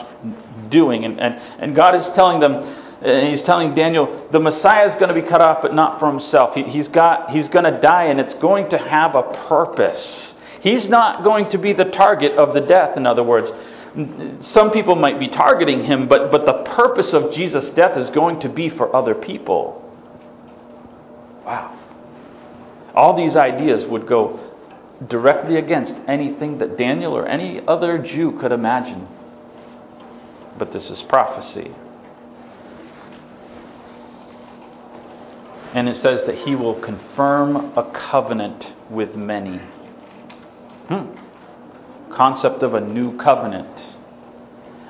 doing. 0.70 1.04
And, 1.04 1.20
and, 1.20 1.34
and 1.34 1.76
God 1.76 1.94
is 1.96 2.08
telling 2.14 2.40
them, 2.40 2.54
and 2.54 3.28
He's 3.28 3.42
telling 3.42 3.74
Daniel, 3.74 4.26
the 4.32 4.40
Messiah 4.40 4.86
is 4.86 4.94
going 4.94 5.14
to 5.14 5.20
be 5.20 5.28
cut 5.28 5.42
off, 5.42 5.60
but 5.60 5.74
not 5.74 6.00
for 6.00 6.10
Himself. 6.10 6.54
He, 6.54 6.62
he's, 6.62 6.88
got, 6.88 7.28
he's 7.28 7.50
going 7.50 7.70
to 7.70 7.78
die, 7.78 8.04
and 8.04 8.18
it's 8.18 8.32
going 8.36 8.70
to 8.70 8.78
have 8.78 9.14
a 9.14 9.22
purpose. 9.48 10.34
He's 10.62 10.88
not 10.88 11.22
going 11.22 11.50
to 11.50 11.58
be 11.58 11.74
the 11.74 11.84
target 11.84 12.38
of 12.38 12.54
the 12.54 12.62
death, 12.62 12.96
in 12.96 13.04
other 13.04 13.22
words. 13.22 13.52
Some 14.46 14.70
people 14.70 14.94
might 14.94 15.20
be 15.20 15.28
targeting 15.28 15.84
him, 15.84 16.08
but, 16.08 16.30
but 16.30 16.46
the 16.46 16.70
purpose 16.70 17.12
of 17.12 17.34
Jesus' 17.34 17.68
death 17.72 17.98
is 17.98 18.08
going 18.08 18.40
to 18.40 18.48
be 18.48 18.70
for 18.70 18.96
other 18.96 19.14
people. 19.14 19.76
Wow. 21.44 21.79
All 22.94 23.16
these 23.16 23.36
ideas 23.36 23.84
would 23.84 24.06
go 24.06 24.40
directly 25.06 25.56
against 25.56 25.96
anything 26.06 26.58
that 26.58 26.76
Daniel 26.76 27.16
or 27.16 27.26
any 27.26 27.60
other 27.66 27.98
Jew 27.98 28.38
could 28.38 28.52
imagine. 28.52 29.08
But 30.58 30.72
this 30.72 30.90
is 30.90 31.00
prophecy. 31.02 31.74
And 35.72 35.88
it 35.88 35.96
says 35.96 36.24
that 36.24 36.34
he 36.34 36.56
will 36.56 36.80
confirm 36.80 37.72
a 37.76 37.90
covenant 37.92 38.74
with 38.90 39.14
many. 39.14 39.58
Hmm 40.88 41.20
concept 42.10 42.62
of 42.62 42.74
a 42.74 42.80
new 42.80 43.16
covenant. 43.16 43.96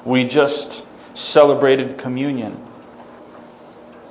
We 0.04 0.24
just 0.24 0.82
celebrated 1.14 1.98
communion. 1.98 2.66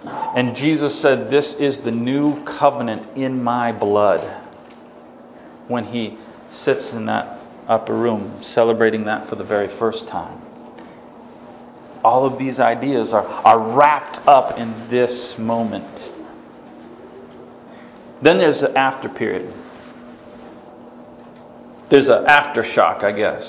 And 0.03 0.55
Jesus 0.55 1.01
said, 1.01 1.29
This 1.29 1.53
is 1.55 1.79
the 1.79 1.91
new 1.91 2.43
covenant 2.45 3.17
in 3.17 3.43
my 3.43 3.71
blood. 3.71 4.45
When 5.67 5.85
he 5.85 6.17
sits 6.49 6.93
in 6.93 7.05
that 7.05 7.39
upper 7.67 7.95
room, 7.95 8.41
celebrating 8.41 9.05
that 9.05 9.29
for 9.29 9.35
the 9.35 9.43
very 9.43 9.77
first 9.77 10.07
time. 10.07 10.41
All 12.03 12.25
of 12.25 12.39
these 12.39 12.59
ideas 12.59 13.13
are, 13.13 13.25
are 13.25 13.75
wrapped 13.75 14.25
up 14.27 14.57
in 14.57 14.89
this 14.89 15.37
moment. 15.37 16.11
Then 18.21 18.37
there's 18.37 18.61
the 18.61 18.75
after 18.77 19.09
period 19.09 19.53
there's 21.89 22.07
an 22.07 22.25
aftershock, 22.25 23.03
I 23.03 23.11
guess. 23.11 23.43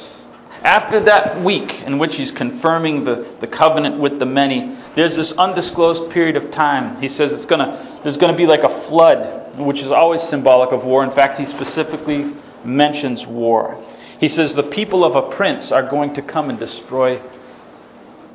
After 0.63 1.05
that 1.05 1.43
week 1.45 1.73
in 1.83 1.99
which 1.99 2.17
he's 2.17 2.31
confirming 2.31 3.05
the, 3.05 3.37
the 3.41 3.47
covenant 3.47 4.01
with 4.01 4.19
the 4.19 4.27
many, 4.27 4.77
there's 4.97 5.17
this 5.17 5.33
undisclosed 5.33 6.11
period 6.11 6.37
of 6.37 6.51
time. 6.51 7.01
He 7.01 7.09
says 7.09 7.33
it's 7.33 7.47
gonna 7.47 8.01
there's 8.03 8.17
gonna 8.17 8.37
be 8.37 8.47
like 8.47 8.63
a 8.63 8.89
flood, 8.89 9.59
which 9.59 9.81
is 9.81 9.91
always 9.91 10.23
symbolic 10.29 10.73
of 10.73 10.85
war. 10.85 11.05
In 11.05 11.13
fact, 11.13 11.39
he 11.39 11.45
specifically 11.45 12.35
mentions 12.65 13.27
war. 13.27 13.83
He 14.19 14.29
says 14.29 14.55
the 14.55 14.65
people 14.65 15.05
of 15.05 15.17
a 15.17 15.35
prince 15.35 15.73
are 15.73 15.89
going 15.89 16.15
to 16.15 16.23
come 16.23 16.51
and 16.51 16.59
destroy 16.59 17.23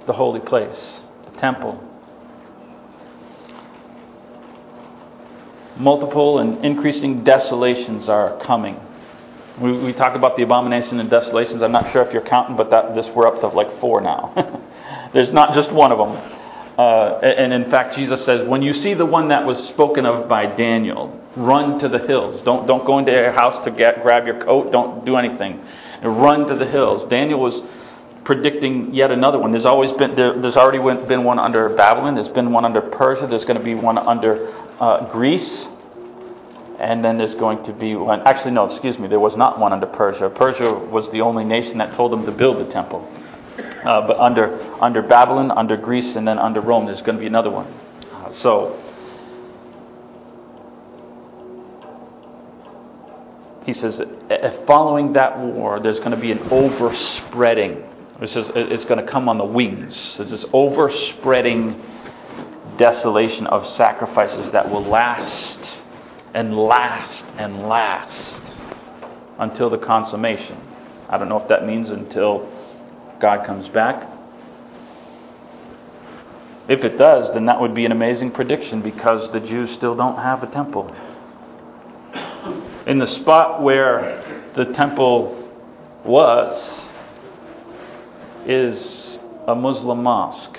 the 0.08 0.14
holy 0.14 0.40
place, 0.40 1.02
the 1.26 1.40
temple. 1.40 1.82
Multiple 5.78 6.40
and 6.40 6.64
increasing 6.64 7.24
desolations 7.24 8.08
are 8.08 8.40
coming. 8.40 8.80
We, 9.60 9.78
we 9.78 9.94
talk 9.94 10.16
about 10.16 10.38
the 10.38 10.44
abomination 10.44 11.00
and 11.00 11.10
desolations. 11.10 11.62
I'm 11.62 11.72
not 11.72 11.92
sure 11.92 12.02
if 12.02 12.14
you're 12.14 12.26
counting, 12.26 12.56
but 12.56 12.70
that, 12.72 12.96
this 12.96 13.08
we're 13.10 13.28
up 13.28 13.42
to 13.42 13.48
like 13.48 13.80
four 13.80 14.02
now. 14.02 14.34
There's 15.14 15.32
not 15.32 15.54
just 15.54 15.72
one 15.72 15.92
of 15.92 15.98
them. 15.98 16.36
Uh, 16.78 17.20
and 17.20 17.54
in 17.54 17.72
fact, 17.72 17.96
Jesus 17.96 18.24
says, 18.26 18.48
when 18.48 18.62
you 18.62 18.74
see 18.74 18.94
the 18.94 19.06
one 19.06 19.30
that 19.30 19.46
was 19.46 19.58
spoken 19.70 20.06
of 20.06 20.28
by 20.28 20.46
Daniel, 20.46 21.22
run 21.38 21.80
to 21.80 21.88
the 21.88 22.00
hills. 22.00 22.42
Don't, 22.44 22.68
don't 22.68 22.86
go 22.86 23.00
into 23.00 23.12
your 23.12 23.32
house 23.32 23.64
to 23.64 23.72
get, 23.72 24.02
grab 24.02 24.26
your 24.26 24.44
coat. 24.44 24.72
Don't 24.72 25.06
do 25.06 25.16
anything. 25.16 25.64
And 26.02 26.22
run 26.22 26.48
to 26.48 26.56
the 26.56 26.66
hills. 26.66 27.06
Daniel 27.06 27.40
was 27.40 27.62
predicting 28.26 28.94
yet 28.94 29.12
another 29.12 29.40
one. 29.40 29.52
There's 29.52 29.66
always 29.66 29.92
been 29.94 30.16
there, 30.16 30.40
there's 30.42 30.58
already 30.58 30.80
been 31.08 31.24
one 31.24 31.40
under 31.40 31.70
Babylon. 31.70 32.16
There's 32.16 32.28
been 32.30 32.52
one 32.52 32.66
under 32.66 32.82
Persia. 32.82 33.28
There's 33.28 33.46
going 33.46 33.58
to 33.58 33.64
be 33.64 33.76
one 33.76 33.98
under 33.98 34.52
uh, 34.80 35.10
Greece 35.12 35.68
and 36.80 37.04
then 37.04 37.18
there's 37.18 37.36
going 37.36 37.64
to 37.64 37.74
be 37.74 37.96
one. 37.96 38.22
Actually, 38.28 38.52
no, 38.52 38.66
excuse 38.66 39.00
me, 39.00 39.08
there 39.08 39.20
was 39.20 39.36
not 39.36 39.60
one 39.60 39.72
under 39.72 39.86
Persia. 39.86 40.30
Persia 40.30 40.74
was 40.74 41.10
the 41.12 41.22
only 41.22 41.46
nation 41.46 41.78
that 41.78 41.94
told 41.96 42.12
them 42.12 42.26
to 42.26 42.32
build 42.32 42.66
the 42.66 42.72
temple. 42.72 43.08
Uh, 43.86 44.08
but 44.08 44.18
under, 44.18 44.60
under 44.82 45.04
Babylon, 45.04 45.52
under 45.52 45.78
Greece, 45.78 46.16
and 46.16 46.28
then 46.28 46.40
under 46.40 46.60
Rome, 46.60 46.88
there's 46.88 47.02
going 47.02 47.18
to 47.18 47.22
be 47.22 47.28
another 47.28 47.52
one. 47.52 47.68
Uh, 48.12 48.32
so, 48.32 48.82
he 53.66 53.74
says, 53.74 54.02
following 54.66 55.14
that 55.14 55.38
war, 55.40 55.80
there's 55.80 56.00
going 56.00 56.12
to 56.12 56.18
be 56.18 56.32
an 56.32 56.40
overspreading. 56.50 57.84
It 58.22 58.30
says 58.30 58.52
it's 58.56 58.86
going 58.86 59.06
to 59.06 59.12
come 59.12 59.30
on 59.30 59.38
the 59.38 59.46
wings. 59.46 60.18
There's 60.18 60.32
this 60.32 60.46
overspreading 60.52 61.82
desolation 62.78 63.46
of 63.48 63.68
sacrifices 63.68 64.50
that 64.52 64.70
will 64.70 64.84
last 64.84 65.60
and 66.34 66.58
last 66.58 67.24
and 67.38 67.68
last 67.68 68.42
until 69.38 69.70
the 69.70 69.78
consummation. 69.78 70.58
I 71.10 71.18
don't 71.18 71.30
know 71.30 71.40
if 71.40 71.48
that 71.50 71.66
means 71.66 71.92
until 71.92 72.52
God 73.20 73.46
comes 73.46 73.68
back. 73.70 74.12
If 76.68 76.84
it 76.84 76.98
does, 76.98 77.32
then 77.34 77.46
that 77.46 77.62
would 77.62 77.76
be 77.76 77.86
an 77.86 77.92
amazing 77.92 78.32
prediction 78.32 78.82
because 78.82 79.32
the 79.32 79.40
Jews 79.40 79.72
still 79.74 79.96
don't 79.96 80.18
have 80.18 80.42
a 80.42 80.48
temple. 80.48 80.94
In 82.88 82.98
the 82.98 83.08
spot 83.08 83.62
where 83.62 84.52
the 84.56 84.66
temple 84.74 85.52
was 86.04 86.90
is 88.46 89.20
a 89.48 89.56
Muslim 89.56 90.04
mosque. 90.04 90.58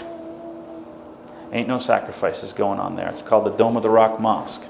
Ain't 1.53 1.69
no 1.69 1.79
sacrifices 1.79 2.53
going 2.53 2.81
on 2.81 2.97
there. 2.97 3.09
It's 3.11 3.23
called 3.23 3.47
the 3.47 3.57
Dome 3.57 3.77
of 3.77 3.83
the 3.83 3.90
Rock 3.90 4.21
Mosque. 4.21 4.62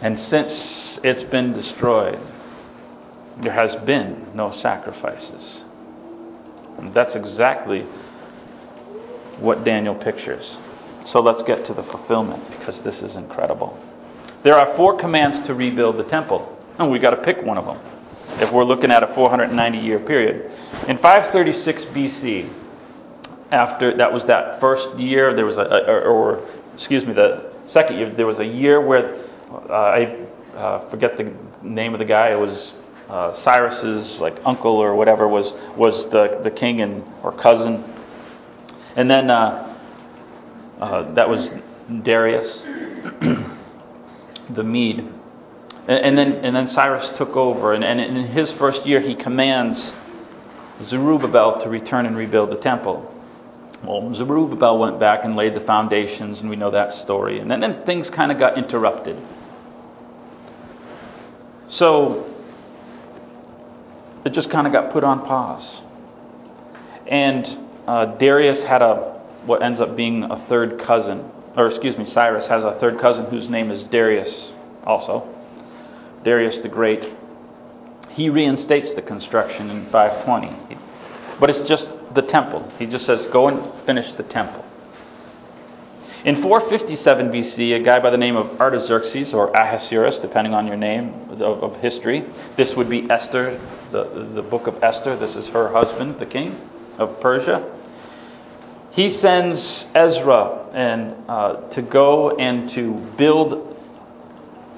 And 0.00 0.18
since 0.18 0.98
it's 1.04 1.24
been 1.24 1.52
destroyed, 1.52 2.18
there 3.40 3.52
has 3.52 3.76
been 3.84 4.28
no 4.34 4.50
sacrifices. 4.50 5.64
And 6.78 6.92
that's 6.94 7.14
exactly 7.14 7.82
what 9.38 9.64
Daniel 9.64 9.94
pictures. 9.94 10.56
So 11.04 11.20
let's 11.20 11.42
get 11.42 11.64
to 11.66 11.74
the 11.74 11.82
fulfillment 11.82 12.48
because 12.50 12.80
this 12.80 13.02
is 13.02 13.16
incredible. 13.16 13.78
There 14.44 14.58
are 14.58 14.76
four 14.76 14.96
commands 14.98 15.46
to 15.46 15.54
rebuild 15.54 15.98
the 15.98 16.04
temple, 16.04 16.58
and 16.78 16.90
we've 16.90 17.02
got 17.02 17.10
to 17.10 17.22
pick 17.22 17.42
one 17.42 17.58
of 17.58 17.64
them 17.64 17.78
if 18.40 18.52
we're 18.52 18.64
looking 18.64 18.90
at 18.90 19.02
a 19.02 19.14
490 19.14 19.78
year 19.78 19.98
period. 19.98 20.50
In 20.88 20.98
536 20.98 21.84
BC, 21.86 22.52
after 23.50 23.96
that 23.96 24.12
was 24.12 24.24
that 24.26 24.60
first 24.60 24.98
year, 24.98 25.34
there 25.34 25.44
was 25.44 25.58
a, 25.58 25.90
or, 25.90 26.02
or 26.02 26.48
excuse 26.74 27.04
me, 27.04 27.12
the 27.12 27.52
second 27.66 27.98
year, 27.98 28.10
there 28.10 28.26
was 28.26 28.38
a 28.38 28.44
year 28.44 28.80
where 28.80 29.26
uh, 29.50 29.72
I 29.72 30.26
uh, 30.56 30.90
forget 30.90 31.18
the 31.18 31.32
name 31.62 31.92
of 31.92 31.98
the 31.98 32.04
guy. 32.04 32.30
It 32.30 32.38
was 32.38 32.72
uh, 33.12 33.34
Cyrus's 33.34 34.20
like 34.20 34.40
uncle 34.46 34.76
or 34.76 34.94
whatever 34.94 35.28
was 35.28 35.52
was 35.76 36.08
the 36.10 36.40
the 36.42 36.50
king 36.50 36.80
and 36.80 37.04
or 37.22 37.30
cousin, 37.30 37.84
and 38.96 39.10
then 39.10 39.30
uh, 39.30 39.76
uh, 40.80 41.12
that 41.12 41.28
was 41.28 41.52
Darius, 42.02 42.62
the 44.50 44.64
Mede, 44.64 45.00
and, 45.86 45.98
and, 46.06 46.16
then 46.16 46.32
and 46.32 46.56
then 46.56 46.66
Cyrus 46.66 47.06
took 47.18 47.36
over, 47.36 47.74
and, 47.74 47.84
and 47.84 48.00
in 48.00 48.28
his 48.28 48.50
first 48.52 48.86
year 48.86 49.00
he 49.00 49.14
commands 49.14 49.92
Zerubbabel 50.84 51.62
to 51.64 51.68
return 51.68 52.06
and 52.06 52.16
rebuild 52.16 52.48
the 52.48 52.60
temple. 52.62 53.10
Well, 53.84 54.14
Zerubbabel 54.14 54.78
went 54.78 54.98
back 54.98 55.24
and 55.24 55.36
laid 55.36 55.54
the 55.54 55.60
foundations, 55.60 56.40
and 56.40 56.48
we 56.48 56.56
know 56.56 56.70
that 56.70 56.94
story. 56.94 57.40
And 57.40 57.50
then, 57.50 57.60
then 57.60 57.84
things 57.84 58.08
kind 58.08 58.32
of 58.32 58.38
got 58.38 58.56
interrupted. 58.56 59.20
So 61.68 62.31
it 64.24 64.30
just 64.30 64.50
kind 64.50 64.66
of 64.66 64.72
got 64.72 64.92
put 64.92 65.04
on 65.04 65.24
pause. 65.24 65.82
And 67.06 67.58
uh, 67.86 68.16
Darius 68.16 68.62
had 68.62 68.82
a 68.82 69.20
what 69.46 69.62
ends 69.62 69.80
up 69.80 69.96
being 69.96 70.22
a 70.22 70.46
third 70.48 70.80
cousin, 70.80 71.28
or 71.56 71.66
excuse 71.66 71.98
me, 71.98 72.04
Cyrus 72.04 72.46
has 72.46 72.62
a 72.62 72.78
third 72.78 73.00
cousin 73.00 73.26
whose 73.26 73.48
name 73.48 73.70
is 73.70 73.84
Darius 73.84 74.52
also. 74.84 75.28
Darius 76.24 76.60
the 76.60 76.68
Great. 76.68 77.12
He 78.10 78.28
reinstates 78.28 78.92
the 78.92 79.02
construction 79.02 79.70
in 79.70 79.90
520. 79.90 80.78
But 81.40 81.50
it's 81.50 81.62
just 81.62 81.98
the 82.14 82.22
temple. 82.22 82.70
He 82.78 82.86
just 82.86 83.04
says, 83.04 83.26
go 83.32 83.48
and 83.48 83.84
finish 83.84 84.12
the 84.12 84.22
temple. 84.22 84.64
In 86.24 86.40
457 86.40 87.32
BC, 87.32 87.74
a 87.74 87.82
guy 87.82 87.98
by 87.98 88.10
the 88.10 88.16
name 88.16 88.36
of 88.36 88.60
Artaxerxes 88.60 89.34
or 89.34 89.50
Ahasuerus, 89.56 90.18
depending 90.18 90.54
on 90.54 90.68
your 90.68 90.76
name 90.76 91.12
of, 91.30 91.40
of 91.42 91.76
history, 91.80 92.24
this 92.56 92.76
would 92.76 92.88
be 92.88 93.10
Esther, 93.10 93.60
the, 93.90 94.30
the 94.32 94.42
book 94.42 94.68
of 94.68 94.80
Esther. 94.84 95.16
This 95.16 95.34
is 95.34 95.48
her 95.48 95.72
husband, 95.72 96.20
the 96.20 96.26
king 96.26 96.56
of 96.96 97.20
Persia. 97.20 97.76
he 98.92 99.10
sends 99.10 99.86
Ezra 99.96 100.68
and 100.72 101.28
uh, 101.28 101.68
to 101.70 101.82
go 101.82 102.36
and 102.36 102.70
to 102.70 102.94
build 103.18 103.76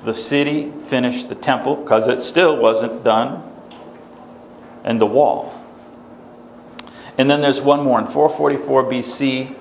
the 0.06 0.14
city, 0.14 0.72
finish 0.88 1.24
the 1.24 1.34
temple 1.34 1.76
because 1.76 2.08
it 2.08 2.22
still 2.22 2.56
wasn't 2.56 3.04
done, 3.04 3.42
and 4.82 4.98
the 4.98 5.06
wall. 5.06 5.52
And 7.18 7.28
then 7.28 7.42
there's 7.42 7.60
one 7.60 7.84
more 7.84 8.00
in 8.00 8.06
444 8.12 8.84
BC. 8.84 9.56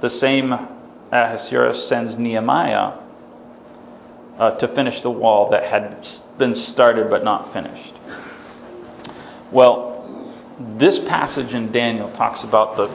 The 0.00 0.10
same 0.10 0.73
Ahasuerus 1.14 1.88
sends 1.88 2.16
Nehemiah 2.16 2.98
uh, 4.38 4.50
to 4.58 4.68
finish 4.68 5.00
the 5.02 5.10
wall 5.10 5.50
that 5.50 5.64
had 5.64 6.06
been 6.38 6.54
started 6.56 7.08
but 7.08 7.22
not 7.22 7.52
finished. 7.52 7.94
Well, 9.52 10.34
this 10.78 10.98
passage 11.00 11.52
in 11.52 11.70
Daniel 11.70 12.10
talks 12.12 12.42
about 12.42 12.76
the, 12.76 12.88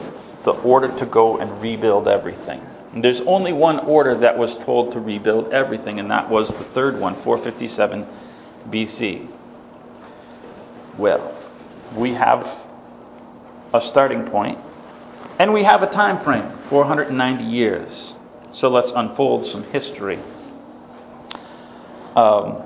the 0.44 0.50
order 0.60 0.94
to 0.98 1.06
go 1.06 1.38
and 1.38 1.62
rebuild 1.62 2.08
everything. 2.08 2.60
And 2.92 3.02
there's 3.02 3.20
only 3.22 3.52
one 3.52 3.78
order 3.78 4.18
that 4.18 4.36
was 4.36 4.54
told 4.64 4.92
to 4.92 5.00
rebuild 5.00 5.52
everything, 5.52 5.98
and 5.98 6.10
that 6.10 6.28
was 6.28 6.48
the 6.48 6.64
third 6.74 6.98
one, 7.00 7.22
457 7.22 8.06
BC. 8.68 9.30
Well, 10.98 11.36
we 11.96 12.12
have 12.14 12.40
a 13.72 13.80
starting 13.80 14.26
point, 14.26 14.58
and 15.40 15.54
we 15.54 15.64
have 15.64 15.82
a 15.82 15.86
time 15.86 16.22
frame 16.22 16.52
490 16.68 17.44
years. 17.44 18.12
So 18.52 18.68
let's 18.68 18.92
unfold 18.94 19.46
some 19.46 19.64
history. 19.64 20.18
Um, 22.14 22.62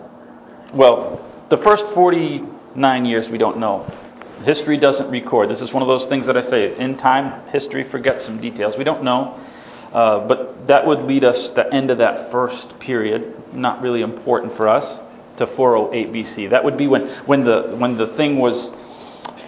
well, 0.75 1.25
the 1.51 1.59
first 1.59 1.87
49 1.95 3.05
years 3.05 3.29
we 3.29 3.39
don't 3.39 3.59
know. 3.59 3.87
History 4.43 4.77
doesn't 4.77 5.09
record. 5.09 5.49
This 5.51 5.61
is 5.61 5.73
one 5.73 5.85
of 5.85 5.89
those 5.89 6.07
things 6.07 6.27
that 6.27 6.37
I 6.37 6.41
say 6.41 6.77
in 6.77 6.99
time, 6.99 7.47
history 7.51 7.89
forgets 7.89 8.25
some 8.25 8.41
details. 8.41 8.77
We 8.77 8.83
don't 8.83 9.05
know. 9.05 9.41
Uh, 9.93 10.27
but 10.27 10.67
that 10.67 10.85
would 10.85 11.05
lead 11.05 11.23
us 11.23 11.51
the 11.51 11.73
end 11.73 11.93
of 11.93 11.99
that 11.99 12.33
first 12.33 12.81
period, 12.81 13.55
not 13.55 13.83
really 13.83 14.03
important 14.03 14.57
for 14.57 14.67
us, 14.67 14.99
to 15.37 15.47
408 15.47 16.13
BC. 16.13 16.51
That 16.51 16.65
would 16.65 16.77
be 16.77 16.89
when, 16.89 17.07
when, 17.27 17.45
the, 17.45 17.77
when 17.79 17.97
the 17.97 18.09
thing 18.17 18.39
was 18.39 18.73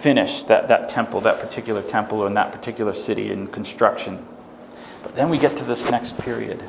finished, 0.01 0.47
that, 0.47 0.67
that 0.67 0.89
temple, 0.89 1.21
that 1.21 1.39
particular 1.39 1.81
temple 1.89 2.21
or 2.21 2.27
in 2.27 2.33
that 2.35 2.51
particular 2.51 2.93
city 2.93 3.31
in 3.31 3.47
construction. 3.47 4.25
But 5.03 5.15
then 5.15 5.29
we 5.29 5.37
get 5.37 5.57
to 5.57 5.63
this 5.63 5.83
next 5.85 6.17
period. 6.17 6.63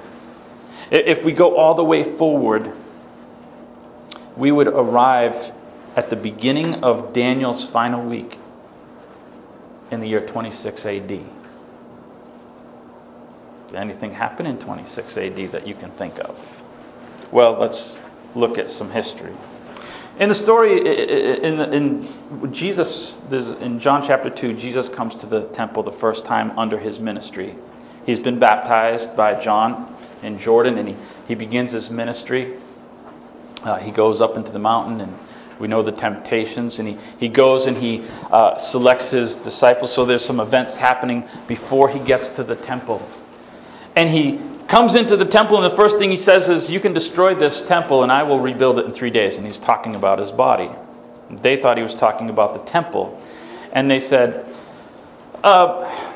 If 0.90 1.24
we 1.24 1.32
go 1.32 1.56
all 1.56 1.74
the 1.74 1.84
way 1.84 2.16
forward, 2.16 2.72
we 4.36 4.52
would 4.52 4.68
arrive 4.68 5.52
at 5.96 6.10
the 6.10 6.16
beginning 6.16 6.84
of 6.84 7.12
Daniel's 7.12 7.66
final 7.66 8.08
week 8.08 8.38
in 9.90 10.00
the 10.00 10.06
year 10.06 10.26
26 10.26 10.86
AD. 10.86 11.08
Did 11.08 11.26
anything 13.74 14.12
happen 14.12 14.46
in 14.46 14.58
26 14.58 15.16
AD 15.16 15.52
that 15.52 15.66
you 15.66 15.74
can 15.74 15.90
think 15.92 16.18
of? 16.20 16.36
Well, 17.32 17.58
let's 17.58 17.98
look 18.34 18.56
at 18.56 18.70
some 18.70 18.90
history. 18.90 19.34
In 20.18 20.30
the 20.30 20.34
story, 20.34 20.78
in, 21.44 21.60
in 21.60 22.52
Jesus, 22.52 23.12
in 23.30 23.78
John 23.78 24.04
chapter 24.04 24.30
2, 24.30 24.54
Jesus 24.54 24.88
comes 24.88 25.14
to 25.16 25.26
the 25.26 25.42
temple 25.54 25.84
the 25.84 25.96
first 26.00 26.24
time 26.24 26.58
under 26.58 26.76
his 26.76 26.98
ministry. 26.98 27.54
He's 28.04 28.18
been 28.18 28.40
baptized 28.40 29.16
by 29.16 29.40
John 29.44 29.94
in 30.24 30.40
Jordan, 30.40 30.76
and 30.76 30.88
he, 30.88 30.96
he 31.28 31.34
begins 31.36 31.70
his 31.70 31.88
ministry. 31.88 32.58
Uh, 33.62 33.76
he 33.76 33.92
goes 33.92 34.20
up 34.20 34.36
into 34.36 34.50
the 34.50 34.58
mountain 34.58 35.00
and 35.00 35.14
we 35.60 35.68
know 35.68 35.84
the 35.84 35.92
temptations, 35.92 36.80
and 36.80 36.88
he, 36.88 36.98
he 37.18 37.28
goes 37.28 37.66
and 37.66 37.76
he 37.76 38.04
uh, 38.08 38.58
selects 38.70 39.10
his 39.10 39.36
disciples. 39.36 39.92
So 39.94 40.04
there's 40.04 40.24
some 40.24 40.40
events 40.40 40.74
happening 40.74 41.28
before 41.46 41.90
he 41.90 42.00
gets 42.00 42.28
to 42.30 42.42
the 42.42 42.56
temple. 42.56 43.08
And 43.94 44.10
he 44.10 44.40
comes 44.68 44.94
into 44.94 45.16
the 45.16 45.24
temple, 45.24 45.62
and 45.62 45.72
the 45.72 45.76
first 45.76 45.98
thing 45.98 46.10
he 46.10 46.16
says 46.16 46.48
is, 46.48 46.70
You 46.70 46.80
can 46.80 46.92
destroy 46.92 47.34
this 47.34 47.60
temple, 47.62 48.02
and 48.02 48.12
I 48.12 48.22
will 48.22 48.40
rebuild 48.40 48.78
it 48.78 48.86
in 48.86 48.92
three 48.92 49.10
days. 49.10 49.36
And 49.36 49.46
he's 49.46 49.58
talking 49.58 49.94
about 49.94 50.18
his 50.18 50.30
body. 50.32 50.70
They 51.42 51.60
thought 51.60 51.76
he 51.76 51.82
was 51.82 51.94
talking 51.94 52.30
about 52.30 52.64
the 52.64 52.70
temple. 52.70 53.20
And 53.72 53.90
they 53.90 54.00
said, 54.00 54.46
uh, 55.44 56.06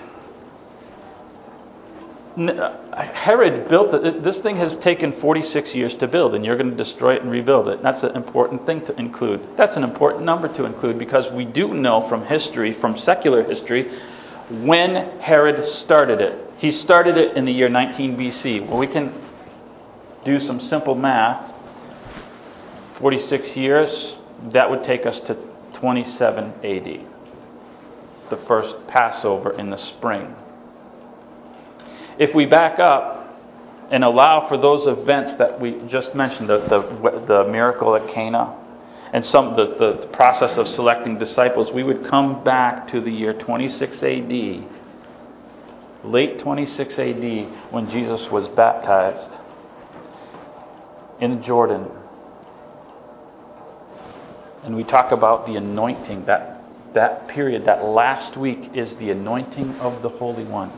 uh, 2.37 3.03
Herod 3.13 3.69
built 3.69 3.95
it. 3.95 4.25
This 4.25 4.39
thing 4.39 4.57
has 4.57 4.73
taken 4.79 5.21
46 5.21 5.75
years 5.75 5.95
to 5.97 6.09
build, 6.09 6.35
and 6.35 6.45
you're 6.45 6.57
going 6.57 6.71
to 6.71 6.77
destroy 6.77 7.17
it 7.17 7.23
and 7.23 7.31
rebuild 7.31 7.69
it. 7.69 7.83
That's 7.83 8.03
an 8.03 8.17
important 8.17 8.65
thing 8.65 8.85
to 8.87 8.99
include. 8.99 9.47
That's 9.59 9.77
an 9.77 9.85
important 9.85 10.25
number 10.25 10.49
to 10.55 10.65
include 10.65 10.99
because 10.99 11.31
we 11.33 11.45
do 11.45 11.75
know 11.75 12.09
from 12.09 12.25
history, 12.25 12.73
from 12.81 12.97
secular 12.97 13.45
history, 13.45 13.91
when 14.53 15.21
Herod 15.21 15.65
started 15.77 16.21
it. 16.21 16.51
He 16.59 16.71
started 16.71 17.17
it 17.17 17.37
in 17.37 17.45
the 17.45 17.53
year 17.53 17.69
19 17.69 18.17
BC. 18.17 18.69
Well, 18.69 18.79
we 18.79 18.87
can 18.87 19.13
do 20.25 20.39
some 20.39 20.61
simple 20.61 20.95
math. 20.95 21.51
46 22.99 23.57
years, 23.57 24.15
that 24.53 24.71
would 24.71 24.85
take 24.85 25.07
us 25.07 25.19
to 25.21 25.37
27 25.75 26.45
AD, 26.65 27.07
the 28.31 28.37
first 28.47 28.87
Passover 28.87 29.59
in 29.59 29.71
the 29.71 29.79
spring 29.79 30.37
if 32.19 32.35
we 32.35 32.47
back 32.47 32.79
up 32.79 33.37
and 33.91 34.05
allow 34.05 34.49
for 34.49 34.57
those 34.57 34.87
events 34.87 35.35
that 35.35 35.61
we 35.61 35.83
just 35.89 36.15
mentioned, 36.15 36.49
the, 36.49 36.59
the, 36.59 37.25
the 37.27 37.49
miracle 37.51 37.95
at 37.95 38.09
Cana, 38.09 38.57
and 39.13 39.25
some 39.25 39.55
the, 39.57 39.77
the 39.79 40.09
process 40.09 40.57
of 40.57 40.67
selecting 40.67 41.19
disciples, 41.19 41.71
we 41.71 41.83
would 41.83 42.07
come 42.07 42.43
back 42.43 42.89
to 42.89 43.01
the 43.01 43.11
year 43.11 43.35
26 43.35 44.03
AD, 44.03 44.65
late 46.05 46.39
26 46.39 46.99
AD, 46.99 47.73
when 47.73 47.91
Jesus 47.91 48.31
was 48.31 48.49
baptized 48.49 49.31
in 51.21 51.43
Jordan. 51.43 51.91
And 54.65 54.77
we 54.77 54.85
talk 54.85 55.13
about 55.13 55.47
the 55.47 55.57
anointing. 55.57 56.25
That, 56.25 56.63
that 56.95 57.29
period, 57.29 57.67
that 57.67 57.85
last 57.85 58.39
week, 58.39 58.71
is 58.75 58.95
the 58.95 59.11
anointing 59.11 59.75
of 59.77 60.01
the 60.03 60.09
Holy 60.09 60.45
One. 60.45 60.71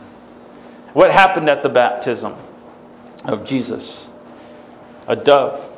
What 0.92 1.12
happened 1.12 1.48
at 1.48 1.62
the 1.62 1.68
baptism 1.68 2.34
of 3.24 3.46
Jesus? 3.46 4.08
A 5.06 5.14
dove 5.14 5.73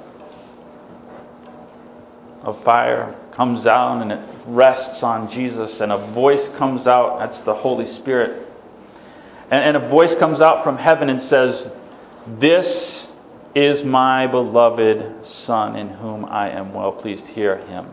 of 2.47 2.63
fire 2.63 3.15
comes 3.35 3.65
down 3.65 4.03
and 4.03 4.13
it 4.13 4.45
rests 4.47 5.03
on 5.03 5.31
Jesus, 5.31 5.81
and 5.81 5.91
a 5.91 6.13
voice 6.13 6.49
comes 6.57 6.87
out. 6.87 7.19
That's 7.19 7.41
the 7.41 7.55
Holy 7.55 7.93
Spirit. 7.95 8.49
And, 9.51 9.77
and 9.77 9.85
a 9.85 9.89
voice 9.89 10.15
comes 10.15 10.41
out 10.41 10.63
from 10.63 10.79
heaven 10.79 11.11
and 11.11 11.21
says, 11.23 11.71
This 12.39 13.09
is 13.55 13.85
my 13.85 14.29
beloved 14.29 15.27
Son 15.27 15.77
in 15.77 15.89
whom 15.89 16.25
I 16.25 16.51
am 16.51 16.73
well 16.73 16.93
pleased. 16.93 17.27
Hear 17.27 17.59
him. 17.59 17.89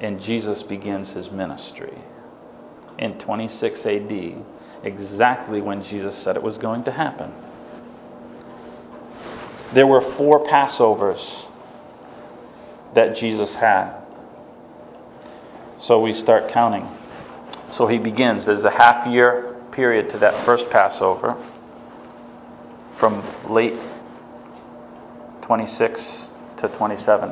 And 0.00 0.22
Jesus 0.22 0.62
begins 0.62 1.10
his 1.10 1.30
ministry 1.30 1.98
in 2.98 3.18
26 3.18 3.80
AD 3.84 4.44
exactly 4.84 5.60
when 5.60 5.82
Jesus 5.82 6.16
said 6.22 6.36
it 6.36 6.42
was 6.42 6.58
going 6.58 6.84
to 6.84 6.92
happen. 6.92 7.32
There 9.74 9.86
were 9.86 10.14
four 10.16 10.46
Passovers 10.46 11.48
that 12.96 13.16
Jesus 13.16 13.54
had. 13.54 13.94
So 15.80 16.00
we 16.00 16.12
start 16.12 16.50
counting. 16.52 16.88
So 17.72 17.86
he 17.86 17.98
begins. 17.98 18.46
There's 18.46 18.64
a 18.64 18.70
half 18.70 19.06
year 19.06 19.54
period 19.70 20.10
to 20.10 20.18
that 20.18 20.44
first 20.44 20.68
Passover 20.70 21.36
from 22.98 23.22
late 23.48 23.78
26 25.42 26.02
to 26.58 26.68
27. 26.76 27.30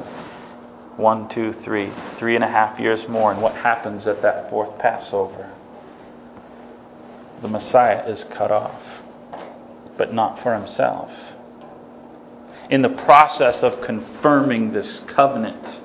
One, 0.97 1.29
two, 1.29 1.53
three. 1.65 1.93
Three 2.19 2.37
and 2.37 2.45
a 2.45 2.49
half 2.49 2.79
years 2.79 3.09
more. 3.09 3.33
And 3.33 3.43
what 3.43 3.57
happens 3.57 4.07
at 4.07 4.23
that 4.23 4.51
fourth 4.51 4.79
Passover? 4.79 5.51
the 7.45 7.49
Messiah 7.49 8.09
is 8.09 8.25
cut 8.25 8.51
off, 8.51 8.81
but 9.99 10.15
not 10.15 10.43
for 10.43 10.55
himself. 10.55 11.11
In 12.71 12.83
the 12.83 12.89
process 12.89 13.63
of 13.63 13.83
confirming 13.83 14.73
this 14.73 15.01
covenant, 15.09 15.81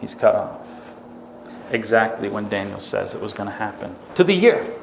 he's 0.00 0.14
cut 0.14 0.34
off. 0.34 0.60
Exactly 1.70 2.28
when 2.28 2.48
Daniel 2.48 2.80
says 2.80 3.14
it 3.14 3.20
was 3.20 3.32
going 3.32 3.48
to 3.48 3.54
happen. 3.54 3.96
To 4.16 4.24
the 4.24 4.34
year. 4.34 4.78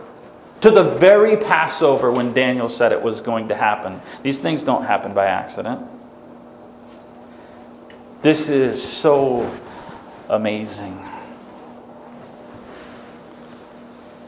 To 0.61 0.71
the 0.71 0.97
very 0.99 1.37
Passover 1.37 2.11
when 2.11 2.33
Daniel 2.33 2.67
said 2.67 2.91
it 2.91 3.01
was 3.01 3.21
going 3.21 3.47
to 3.49 3.55
happen. 3.55 4.01
These 4.23 4.39
things 4.39 4.63
don't 4.63 4.83
happen 4.85 5.13
by 5.13 5.25
accident. 5.27 5.85
This 8.23 8.49
is 8.49 8.83
so 9.01 9.59
amazing. 10.27 10.97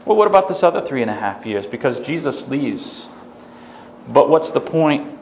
Well, 0.06 0.16
what 0.16 0.28
about 0.28 0.48
this 0.48 0.62
other 0.62 0.86
three 0.86 1.02
and 1.02 1.10
a 1.10 1.14
half 1.14 1.44
years? 1.44 1.66
Because 1.66 1.98
Jesus 2.06 2.46
leaves. 2.48 3.08
But 4.08 4.30
what's 4.30 4.50
the 4.50 4.60
point 4.60 5.18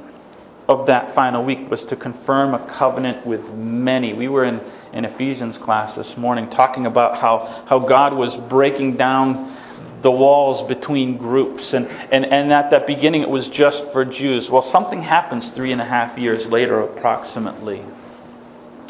of 0.71 0.87
that 0.87 1.17
final 1.17 1.45
week 1.45 1.69
was 1.69 1.83
to 1.83 1.97
confirm 1.97 2.55
a 2.55 2.65
covenant 2.79 3.27
with 3.27 3.45
many. 3.55 4.13
We 4.13 4.29
were 4.29 4.45
in, 4.45 4.61
in 4.93 5.05
Ephesians 5.05 5.59
class 5.59 5.97
this 5.97 6.17
morning 6.17 6.49
talking 6.51 6.87
about 6.87 7.19
how, 7.19 7.65
how 7.67 7.81
God 7.81 8.15
was 8.15 8.37
breaking 8.49 8.97
down 8.97 9.57
the 10.03 10.13
walls 10.13 10.69
between 10.69 11.19
groups. 11.19 11.75
And, 11.75 11.89
and, 11.89 12.25
and 12.25 12.53
at 12.53 12.71
that 12.71 12.87
beginning, 12.87 13.23
it 13.23 13.29
was 13.29 13.49
just 13.49 13.83
for 13.93 14.05
Jews. 14.05 14.49
Well, 14.49 14.63
something 14.63 15.03
happens 15.03 15.51
three 15.51 15.73
and 15.73 15.81
a 15.81 15.85
half 15.85 16.17
years 16.17 16.47
later, 16.47 16.81
approximately. 16.81 17.85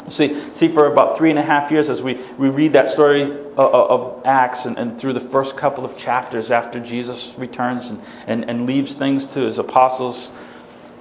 See, 0.09 0.55
see, 0.57 0.71
for 0.73 0.85
about 0.85 1.17
three 1.17 1.31
and 1.31 1.39
a 1.39 1.43
half 1.43 1.71
years, 1.71 1.89
as 1.89 1.99
we, 1.99 2.13
we 2.37 2.49
read 2.49 2.73
that 2.73 2.89
story 2.89 3.23
of, 3.23 3.57
of 3.57 4.25
Acts 4.25 4.65
and, 4.65 4.77
and 4.77 5.01
through 5.01 5.13
the 5.13 5.27
first 5.31 5.57
couple 5.57 5.83
of 5.83 5.97
chapters 5.97 6.51
after 6.51 6.79
Jesus 6.79 7.31
returns 7.39 7.87
and, 7.87 8.01
and, 8.27 8.47
and 8.47 8.67
leaves 8.67 8.93
things 8.95 9.25
to 9.27 9.41
his 9.41 9.57
apostles, 9.57 10.31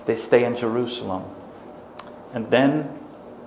they 0.06 0.20
stay 0.26 0.44
in 0.44 0.56
Jerusalem. 0.56 1.24
And 2.32 2.50
then, 2.50 2.98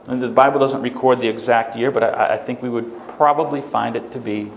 and 0.07 0.21
the 0.21 0.27
Bible 0.27 0.59
doesn't 0.59 0.81
record 0.81 1.21
the 1.21 1.27
exact 1.27 1.75
year, 1.75 1.91
but 1.91 2.03
I, 2.03 2.37
I 2.37 2.45
think 2.45 2.61
we 2.61 2.69
would 2.69 2.91
probably 3.17 3.61
find 3.71 3.95
it 3.95 4.11
to 4.11 4.19
be 4.19 4.51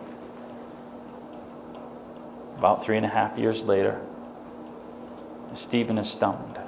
about 2.58 2.84
three 2.84 2.96
and 2.96 3.06
a 3.06 3.08
half 3.08 3.38
years 3.38 3.60
later. 3.62 4.00
Stephen 5.54 5.98
is 5.98 6.10
stoned. 6.10 6.58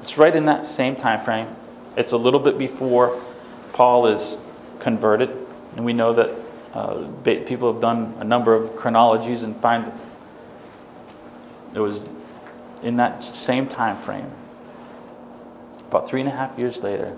It's 0.00 0.16
right 0.16 0.34
in 0.34 0.46
that 0.46 0.66
same 0.66 0.96
time 0.96 1.24
frame. 1.24 1.54
It's 1.96 2.12
a 2.12 2.16
little 2.16 2.40
bit 2.40 2.58
before 2.58 3.22
Paul 3.72 4.06
is 4.06 4.38
converted, 4.80 5.30
and 5.76 5.84
we 5.84 5.92
know 5.92 6.14
that 6.14 6.42
uh, 6.74 7.08
people 7.22 7.72
have 7.72 7.82
done 7.82 8.16
a 8.18 8.24
number 8.24 8.54
of 8.54 8.76
chronologies 8.76 9.42
and 9.42 9.60
find 9.60 9.92
it 11.74 11.78
was 11.78 12.00
in 12.82 12.96
that 12.96 13.22
same 13.34 13.68
time 13.68 14.04
frame, 14.04 14.30
about 15.88 16.08
three 16.08 16.20
and 16.20 16.28
a 16.28 16.32
half 16.32 16.58
years 16.58 16.76
later, 16.78 17.16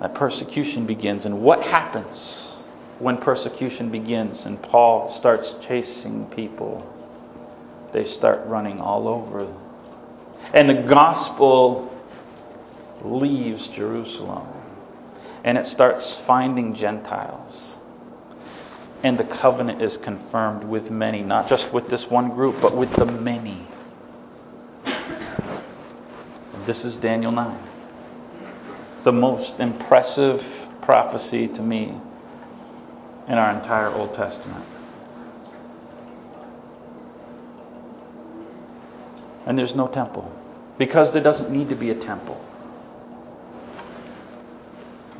that 0.00 0.14
persecution 0.14 0.86
begins. 0.86 1.26
And 1.26 1.40
what 1.40 1.62
happens 1.62 2.58
when 2.98 3.18
persecution 3.18 3.90
begins 3.90 4.44
and 4.44 4.62
Paul 4.62 5.10
starts 5.12 5.52
chasing 5.66 6.26
people? 6.26 6.92
They 7.92 8.04
start 8.04 8.46
running 8.46 8.80
all 8.80 9.08
over. 9.08 9.52
And 10.52 10.68
the 10.68 10.88
gospel 10.88 11.92
leaves 13.02 13.66
Jerusalem 13.68 14.46
and 15.44 15.56
it 15.56 15.66
starts 15.66 16.20
finding 16.26 16.74
Gentiles. 16.74 17.76
And 19.02 19.16
the 19.16 19.24
covenant 19.24 19.80
is 19.80 19.96
confirmed 19.98 20.64
with 20.64 20.90
many, 20.90 21.22
not 21.22 21.48
just 21.48 21.72
with 21.72 21.88
this 21.88 22.04
one 22.10 22.30
group, 22.30 22.60
but 22.60 22.76
with 22.76 22.90
the 22.96 23.04
many. 23.04 23.66
This 26.66 26.84
is 26.84 26.96
Daniel 26.96 27.30
9. 27.30 27.68
The 29.04 29.12
most 29.12 29.60
impressive 29.60 30.44
prophecy 30.82 31.46
to 31.46 31.62
me 31.62 31.94
in 33.28 33.34
our 33.34 33.56
entire 33.56 33.88
Old 33.88 34.14
Testament. 34.14 34.66
And 39.46 39.56
there's 39.56 39.76
no 39.76 39.86
temple 39.86 40.28
because 40.76 41.12
there 41.12 41.22
doesn't 41.22 41.52
need 41.52 41.68
to 41.68 41.76
be 41.76 41.90
a 41.90 41.94
temple. 41.94 42.44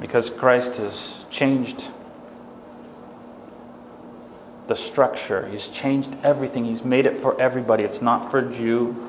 Because 0.00 0.28
Christ 0.30 0.72
has 0.72 1.00
changed 1.30 1.80
the 4.66 4.74
structure, 4.74 5.46
He's 5.46 5.68
changed 5.68 6.08
everything, 6.24 6.64
He's 6.64 6.84
made 6.84 7.06
it 7.06 7.22
for 7.22 7.40
everybody. 7.40 7.84
It's 7.84 8.02
not 8.02 8.32
for 8.32 8.42
Jew 8.42 9.05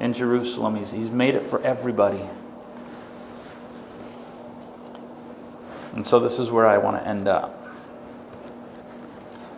in 0.00 0.14
Jerusalem. 0.14 0.76
He's, 0.76 0.90
he's 0.90 1.10
made 1.10 1.34
it 1.34 1.50
for 1.50 1.62
everybody. 1.62 2.28
And 5.94 6.06
so 6.06 6.20
this 6.20 6.38
is 6.38 6.50
where 6.50 6.66
I 6.66 6.78
want 6.78 6.96
to 6.96 7.08
end 7.08 7.26
up. 7.26 7.54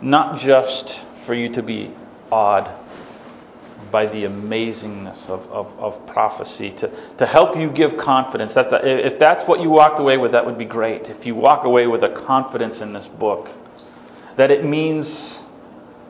Not 0.01 0.39
just 0.41 0.99
for 1.25 1.35
you 1.35 1.53
to 1.53 1.61
be 1.61 1.93
awed 2.31 2.79
by 3.91 4.05
the 4.05 4.23
amazingness 4.23 5.27
of, 5.29 5.41
of, 5.51 5.67
of 5.77 6.07
prophecy, 6.07 6.71
to, 6.71 7.15
to 7.17 7.25
help 7.25 7.57
you 7.57 7.69
give 7.69 7.97
confidence. 7.97 8.53
That's 8.53 8.71
a, 8.71 9.05
if 9.05 9.19
that's 9.19 9.47
what 9.47 9.59
you 9.59 9.69
walked 9.69 9.99
away 9.99 10.17
with, 10.17 10.31
that 10.31 10.45
would 10.45 10.57
be 10.57 10.65
great. 10.65 11.03
If 11.03 11.25
you 11.25 11.35
walk 11.35 11.65
away 11.65 11.87
with 11.87 12.03
a 12.03 12.09
confidence 12.25 12.79
in 12.79 12.93
this 12.93 13.05
book, 13.19 13.49
that 14.37 14.49
it 14.49 14.65
means 14.65 15.40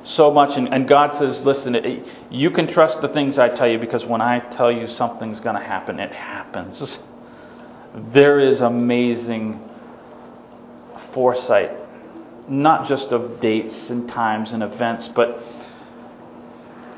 so 0.04 0.32
much. 0.32 0.58
And, 0.58 0.74
and 0.74 0.88
God 0.88 1.16
says, 1.16 1.42
listen, 1.42 2.06
you 2.30 2.52
can 2.52 2.68
trust 2.68 3.02
the 3.02 3.10
things 3.10 3.38
I 3.38 3.50
tell 3.50 3.68
you 3.68 3.80
because 3.80 4.06
when 4.06 4.22
I 4.22 4.40
tell 4.56 4.72
you 4.72 4.88
something's 4.88 5.40
going 5.40 5.56
to 5.56 5.64
happen, 5.64 6.00
it 6.00 6.12
happens. 6.12 7.00
There 8.14 8.40
is 8.40 8.62
amazing 8.62 9.60
foresight, 11.14 11.72
not 12.50 12.88
just 12.88 13.08
of 13.08 13.42
dates 13.42 13.90
and 13.90 14.08
times 14.10 14.54
and 14.54 14.64
events, 14.64 15.10
but 15.10 15.42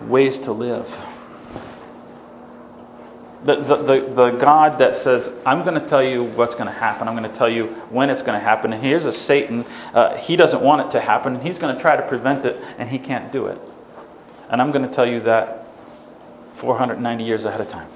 ways 0.04 0.40
to 0.40 0.52
live. 0.52 0.88
The, 3.46 3.56
the, 3.56 3.76
the, 3.76 4.14
the, 4.16 4.38
God 4.40 4.80
that 4.80 4.96
says, 4.98 5.30
I'm 5.46 5.66
going 5.66 5.82
to 5.82 5.90
tell 5.90 6.02
you 6.02 6.24
what's 6.24 6.54
going 6.54 6.68
to 6.68 6.72
happen. 6.72 7.10
I'm 7.10 7.16
going 7.18 7.30
to 7.30 7.38
tell 7.38 7.50
you 7.50 7.68
when 7.90 8.10
it's 8.10 8.22
going 8.22 8.40
to 8.40 8.44
happen. 8.44 8.72
And 8.72 8.82
here's 8.82 9.06
a 9.06 9.12
Satan. 9.12 9.66
Uh, 9.66 10.16
he 10.18 10.38
doesn't 10.38 10.62
want 10.62 10.88
it 10.88 10.92
to 10.92 11.02
happen. 11.02 11.42
He's 11.42 11.58
going 11.58 11.76
to 11.76 11.82
try 11.82 11.98
to 11.98 12.08
prevent 12.08 12.46
it, 12.46 12.56
and 12.78 12.88
he 12.88 13.00
can't 13.00 13.34
do 13.34 13.48
it. 13.48 13.60
And 14.50 14.62
I'm 14.62 14.72
going 14.72 14.88
to 14.88 14.96
tell 14.96 15.06
you 15.06 15.22
that 15.24 15.68
490 16.62 17.24
years 17.26 17.44
ahead 17.44 17.60
of 17.60 17.68
time. 17.68 17.90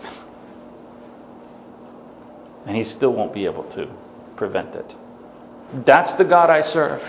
And 2.65 2.75
he 2.75 2.83
still 2.83 3.13
won't 3.13 3.33
be 3.33 3.45
able 3.45 3.63
to 3.71 3.89
prevent 4.35 4.75
it. 4.75 4.95
That's 5.85 6.11
the 6.13 6.25
God 6.25 6.49
I 6.49 6.61
serve. 6.61 7.01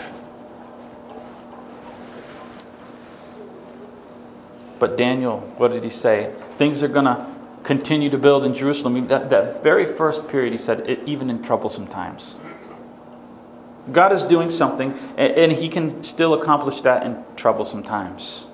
But 4.78 4.96
Daniel, 4.96 5.40
what 5.56 5.72
did 5.72 5.82
he 5.82 5.90
say? 5.90 6.32
Things 6.56 6.82
are 6.84 6.88
going 6.88 7.06
to 7.06 7.37
continue 7.64 8.10
to 8.10 8.18
build 8.18 8.44
in 8.44 8.54
Jerusalem. 8.54 9.08
That, 9.08 9.30
that 9.30 9.62
very 9.62 9.96
first 9.96 10.28
period, 10.28 10.52
he 10.52 10.58
said, 10.58 10.80
it, 10.80 11.00
even 11.06 11.30
in 11.30 11.42
troublesome 11.42 11.88
times. 11.88 12.36
God 13.92 14.12
is 14.12 14.22
doing 14.24 14.50
something, 14.50 14.92
and, 14.92 15.18
and 15.18 15.52
he 15.52 15.68
can 15.68 16.02
still 16.02 16.34
accomplish 16.34 16.80
that 16.82 17.04
in 17.04 17.24
troublesome 17.36 17.82
times. 17.82 18.46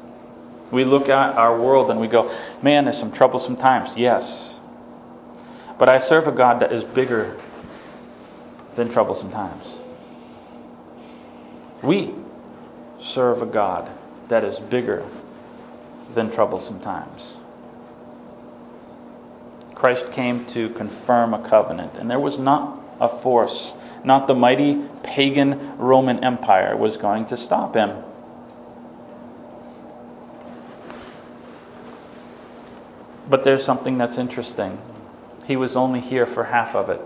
We 0.72 0.84
look 0.84 1.08
at 1.08 1.36
our 1.36 1.60
world 1.60 1.90
and 1.90 2.00
we 2.00 2.08
go, 2.08 2.28
man, 2.62 2.84
there's 2.84 2.98
some 2.98 3.12
troublesome 3.12 3.56
times. 3.56 3.96
Yes. 3.96 4.58
But 5.78 5.88
I 5.88 5.98
serve 5.98 6.26
a 6.26 6.32
God 6.32 6.60
that 6.60 6.72
is 6.72 6.82
bigger 6.94 7.40
than 8.76 8.92
troublesome 8.92 9.30
times. 9.30 9.64
We 11.82 12.14
serve 13.00 13.42
a 13.42 13.46
God 13.46 13.90
that 14.28 14.42
is 14.42 14.58
bigger 14.70 15.08
than 16.14 16.32
troublesome 16.32 16.80
times. 16.80 17.36
Christ 19.84 20.12
came 20.12 20.46
to 20.46 20.70
confirm 20.70 21.34
a 21.34 21.46
covenant, 21.46 21.92
and 21.98 22.10
there 22.10 22.18
was 22.18 22.38
not 22.38 22.82
a 23.02 23.20
force, 23.20 23.74
not 24.02 24.26
the 24.26 24.34
mighty 24.34 24.80
pagan 25.02 25.76
Roman 25.76 26.24
Empire, 26.24 26.74
was 26.74 26.96
going 26.96 27.26
to 27.26 27.36
stop 27.36 27.74
him. 27.74 28.02
But 33.28 33.44
there's 33.44 33.62
something 33.66 33.98
that's 33.98 34.16
interesting. 34.16 34.78
He 35.44 35.56
was 35.56 35.76
only 35.76 36.00
here 36.00 36.28
for 36.28 36.44
half 36.44 36.74
of 36.74 36.88
it. 36.88 37.02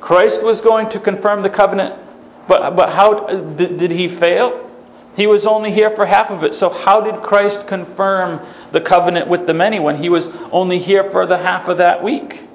Christ 0.00 0.44
was 0.44 0.60
going 0.60 0.90
to 0.90 1.00
confirm 1.00 1.42
the 1.42 1.50
covenant, 1.50 1.98
but, 2.46 2.76
but 2.76 2.90
how 2.90 3.26
did, 3.56 3.78
did 3.78 3.90
he 3.90 4.16
fail? 4.20 4.63
He 5.16 5.26
was 5.28 5.46
only 5.46 5.72
here 5.72 5.94
for 5.94 6.06
half 6.06 6.30
of 6.30 6.42
it. 6.42 6.54
So, 6.54 6.70
how 6.70 7.00
did 7.00 7.22
Christ 7.22 7.68
confirm 7.68 8.44
the 8.72 8.80
covenant 8.80 9.28
with 9.28 9.46
the 9.46 9.54
many 9.54 9.78
when 9.78 10.02
he 10.02 10.08
was 10.08 10.26
only 10.50 10.80
here 10.80 11.10
for 11.12 11.26
the 11.26 11.38
half 11.38 11.68
of 11.68 11.78
that 11.78 12.02
week? 12.02 12.48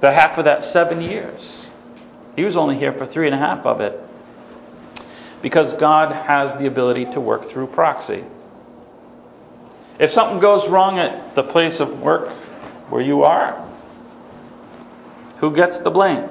The 0.00 0.12
half 0.12 0.38
of 0.38 0.44
that 0.44 0.62
seven 0.62 1.00
years. 1.00 1.40
He 2.36 2.44
was 2.44 2.56
only 2.56 2.78
here 2.78 2.92
for 2.92 3.06
three 3.06 3.26
and 3.26 3.34
a 3.34 3.38
half 3.38 3.66
of 3.66 3.80
it. 3.80 3.98
Because 5.42 5.74
God 5.74 6.12
has 6.12 6.52
the 6.58 6.66
ability 6.66 7.06
to 7.12 7.20
work 7.20 7.50
through 7.50 7.68
proxy. 7.68 8.24
If 9.98 10.12
something 10.12 10.38
goes 10.38 10.68
wrong 10.68 10.98
at 10.98 11.34
the 11.34 11.42
place 11.42 11.80
of 11.80 11.98
work 12.00 12.28
where 12.90 13.02
you 13.02 13.22
are, 13.24 13.62
who 15.38 15.54
gets 15.54 15.78
the 15.78 15.90
blame? 15.90 16.28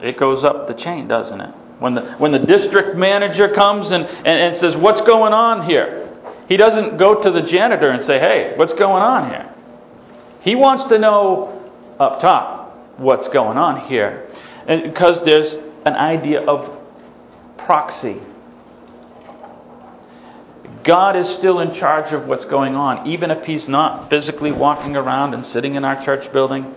It 0.00 0.16
goes 0.16 0.42
up 0.42 0.68
the 0.68 0.74
chain, 0.74 1.06
doesn't 1.06 1.40
it? 1.40 1.54
When 1.82 1.94
the, 1.94 2.12
when 2.14 2.32
the 2.32 2.38
district 2.38 2.96
manager 2.96 3.52
comes 3.52 3.90
and, 3.90 4.04
and, 4.04 4.26
and 4.26 4.56
says, 4.56 4.76
What's 4.76 5.00
going 5.02 5.32
on 5.32 5.68
here? 5.68 6.08
He 6.48 6.56
doesn't 6.56 6.96
go 6.96 7.22
to 7.22 7.30
the 7.30 7.42
janitor 7.42 7.90
and 7.90 8.02
say, 8.04 8.18
Hey, 8.18 8.54
what's 8.56 8.72
going 8.74 9.02
on 9.02 9.28
here? 9.30 9.54
He 10.40 10.54
wants 10.54 10.84
to 10.86 10.98
know 10.98 11.70
up 11.98 12.20
top 12.20 12.98
what's 12.98 13.28
going 13.28 13.58
on 13.58 13.86
here. 13.88 14.28
And 14.66 14.84
because 14.84 15.24
there's 15.24 15.52
an 15.84 15.94
idea 15.94 16.40
of 16.40 16.78
proxy. 17.58 18.20
God 20.84 21.16
is 21.16 21.28
still 21.36 21.60
in 21.60 21.74
charge 21.74 22.12
of 22.12 22.26
what's 22.26 22.44
going 22.46 22.74
on, 22.74 23.06
even 23.06 23.30
if 23.30 23.44
He's 23.44 23.68
not 23.68 24.10
physically 24.10 24.50
walking 24.52 24.96
around 24.96 25.34
and 25.34 25.46
sitting 25.46 25.76
in 25.76 25.84
our 25.84 26.04
church 26.04 26.32
building. 26.32 26.74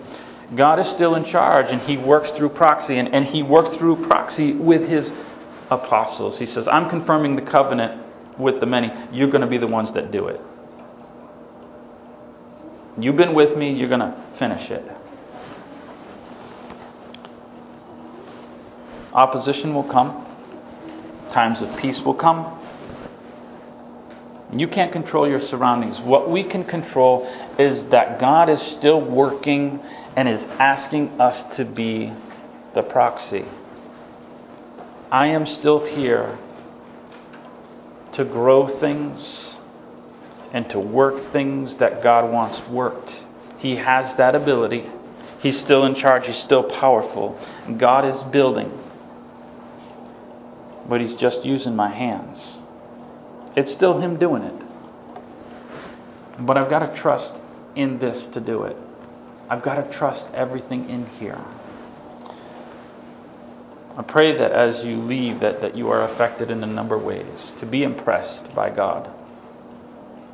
God 0.53 0.79
is 0.79 0.87
still 0.89 1.15
in 1.15 1.25
charge 1.25 1.67
and 1.69 1.81
He 1.81 1.97
works 1.97 2.29
through 2.31 2.49
proxy, 2.49 2.97
and, 2.97 3.13
and 3.13 3.25
He 3.25 3.41
worked 3.41 3.77
through 3.77 4.05
proxy 4.07 4.53
with 4.53 4.87
His 4.87 5.11
apostles. 5.71 6.37
He 6.37 6.45
says, 6.45 6.67
I'm 6.67 6.89
confirming 6.89 7.35
the 7.35 7.41
covenant 7.41 8.03
with 8.37 8.59
the 8.59 8.65
many. 8.65 8.91
You're 9.11 9.29
going 9.29 9.41
to 9.41 9.47
be 9.47 9.57
the 9.57 9.67
ones 9.67 9.91
that 9.93 10.11
do 10.11 10.27
it. 10.27 10.39
You've 12.97 13.17
been 13.17 13.33
with 13.33 13.57
me, 13.57 13.73
you're 13.73 13.89
going 13.89 13.99
to 13.99 14.23
finish 14.39 14.69
it. 14.69 14.85
Opposition 19.13 19.73
will 19.73 19.83
come, 19.85 20.25
times 21.31 21.61
of 21.61 21.77
peace 21.79 21.99
will 22.01 22.13
come. 22.13 22.61
You 24.53 24.67
can't 24.67 24.93
control 24.93 25.27
your 25.27 25.41
surroundings. 25.41 25.99
What 26.01 26.29
we 26.29 26.43
can 26.43 26.63
control 26.63 27.27
is 27.57 27.87
that 27.89 28.19
God 28.19 28.49
is 28.49 28.61
still 28.77 29.01
working 29.01 29.81
and 30.15 30.29
is 30.29 30.41
asking 30.59 31.19
us 31.19 31.43
to 31.57 31.65
be 31.65 32.13
the 32.73 32.83
proxy. 32.83 33.45
I 35.11 35.27
am 35.27 35.45
still 35.45 35.85
here 35.85 36.37
to 38.13 38.23
grow 38.23 38.67
things 38.67 39.57
and 40.53 40.69
to 40.69 40.79
work 40.79 41.33
things 41.33 41.75
that 41.75 42.01
God 42.01 42.31
wants 42.31 42.67
worked. 42.69 43.13
He 43.57 43.75
has 43.75 44.15
that 44.17 44.35
ability. 44.35 44.89
He's 45.39 45.59
still 45.59 45.85
in 45.85 45.95
charge, 45.95 46.25
He's 46.27 46.37
still 46.37 46.63
powerful. 46.63 47.39
God 47.77 48.05
is 48.05 48.23
building, 48.23 48.71
but 50.87 51.01
He's 51.01 51.15
just 51.15 51.43
using 51.43 51.75
my 51.75 51.89
hands. 51.89 52.41
It's 53.55 53.71
still 53.71 53.99
Him 53.99 54.17
doing 54.17 54.43
it. 54.43 54.61
But 56.39 56.57
I've 56.57 56.69
got 56.69 56.79
to 56.79 57.01
trust 57.01 57.33
in 57.75 57.99
this 57.99 58.25
to 58.27 58.39
do 58.39 58.63
it. 58.63 58.77
I've 59.49 59.61
got 59.61 59.75
to 59.75 59.97
trust 59.97 60.25
everything 60.33 60.89
in 60.89 61.05
here. 61.05 61.43
I 63.97 64.01
pray 64.01 64.37
that 64.37 64.51
as 64.51 64.83
you 64.83 64.97
leave 64.97 65.39
that, 65.39 65.61
that 65.61 65.77
you 65.77 65.89
are 65.89 66.03
affected 66.11 66.51
in 66.51 66.63
a 66.63 66.67
number 66.67 66.95
of 66.95 67.03
ways, 67.03 67.53
to 67.59 67.65
be 67.65 67.83
impressed 67.83 68.53
by 68.53 68.69
God, 68.69 69.09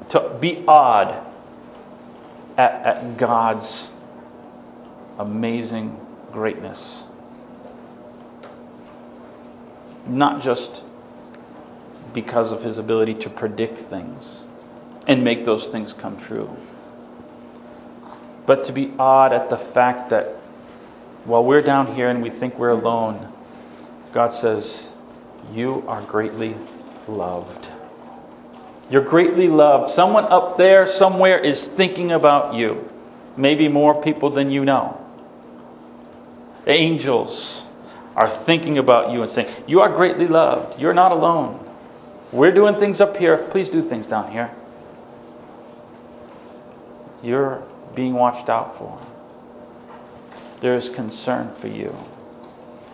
to 0.09 0.37
be 0.41 0.63
awed 0.67 1.27
at, 2.57 2.85
at 2.85 3.17
God's 3.17 3.89
amazing 5.19 5.99
greatness. 6.31 7.03
Not 10.07 10.41
just 10.41 10.83
because 12.13 12.51
of 12.51 12.63
his 12.63 12.77
ability 12.77 13.13
to 13.15 13.29
predict 13.29 13.89
things 13.89 14.43
and 15.07 15.23
make 15.23 15.45
those 15.45 15.67
things 15.67 15.93
come 15.93 16.19
true, 16.25 16.49
but 18.45 18.65
to 18.65 18.73
be 18.73 18.93
awed 18.97 19.33
at 19.33 19.49
the 19.49 19.57
fact 19.73 20.09
that 20.09 20.35
while 21.25 21.43
we're 21.43 21.61
down 21.61 21.95
here 21.95 22.09
and 22.09 22.21
we 22.21 22.29
think 22.29 22.57
we're 22.57 22.69
alone, 22.69 23.31
God 24.13 24.39
says, 24.41 24.87
You 25.51 25.83
are 25.87 26.05
greatly 26.05 26.55
loved. 27.07 27.69
You're 28.89 29.05
greatly 29.05 29.47
loved. 29.47 29.93
Someone 29.93 30.25
up 30.25 30.57
there 30.57 30.91
somewhere 30.97 31.39
is 31.39 31.65
thinking 31.77 32.11
about 32.11 32.55
you. 32.55 32.89
Maybe 33.37 33.67
more 33.67 34.01
people 34.01 34.31
than 34.31 34.51
you 34.51 34.65
know. 34.65 34.97
Angels 36.67 37.63
are 38.15 38.43
thinking 38.45 38.77
about 38.77 39.11
you 39.11 39.21
and 39.23 39.31
saying, 39.31 39.63
You 39.67 39.79
are 39.81 39.95
greatly 39.95 40.27
loved. 40.27 40.79
You're 40.79 40.93
not 40.93 41.11
alone. 41.11 41.67
We're 42.33 42.53
doing 42.53 42.79
things 42.79 42.99
up 42.99 43.15
here. 43.17 43.47
Please 43.51 43.69
do 43.69 43.87
things 43.87 44.05
down 44.07 44.31
here. 44.31 44.55
You're 47.23 47.63
being 47.95 48.13
watched 48.13 48.49
out 48.49 48.77
for. 48.77 48.99
There 50.61 50.75
is 50.75 50.89
concern 50.89 51.55
for 51.59 51.67
you. 51.67 51.95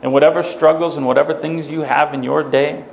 And 0.01 0.13
whatever 0.13 0.43
struggles 0.43 0.95
and 0.95 1.05
whatever 1.05 1.41
things 1.41 1.67
you 1.67 1.81
have 1.81 2.13
in 2.13 2.23
your 2.23 2.49
day 2.49 2.85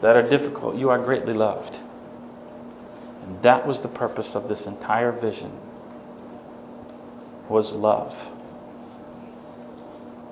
that 0.00 0.16
are 0.16 0.28
difficult, 0.28 0.76
you 0.76 0.88
are 0.90 0.98
greatly 0.98 1.34
loved. 1.34 1.78
And 3.22 3.42
that 3.42 3.66
was 3.66 3.80
the 3.80 3.88
purpose 3.88 4.34
of 4.34 4.48
this 4.48 4.64
entire 4.66 5.12
vision 5.12 5.52
was 7.48 7.72
love. 7.72 8.14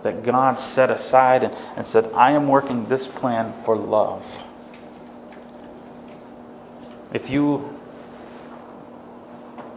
That 0.04 0.24
God 0.24 0.60
set 0.60 0.90
aside 0.90 1.42
and, 1.42 1.52
and 1.52 1.86
said, 1.86 2.12
I 2.14 2.32
am 2.32 2.48
working 2.48 2.88
this 2.88 3.06
plan 3.06 3.64
for 3.64 3.76
love. 3.76 4.22
If 7.12 7.28
you 7.30 7.75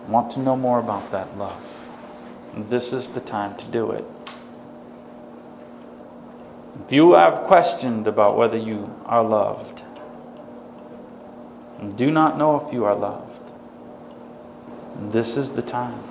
want 0.10 0.32
to 0.34 0.39
know 0.39 0.55
more 0.55 0.80
about 0.80 1.12
that 1.12 1.38
love, 1.38 1.62
this 2.70 2.91
is 2.91 3.07
the 3.10 3.22
time 3.22 3.57
to 3.57 3.72
do 3.72 3.91
it. 3.91 4.05
If 6.86 6.91
you 6.91 7.14
have 7.14 7.45
questioned 7.47 8.07
about 8.07 8.38
whether 8.38 8.57
you 8.57 8.95
are 9.05 9.24
loved, 9.24 9.84
and 11.80 11.97
do 11.97 12.10
not 12.12 12.38
know 12.38 12.66
if 12.66 12.74
you 12.74 12.86
are 12.86 12.95
loved, 12.95 13.51
this 15.14 15.38
is 15.38 15.51
the 15.51 15.62
time. 15.62 16.03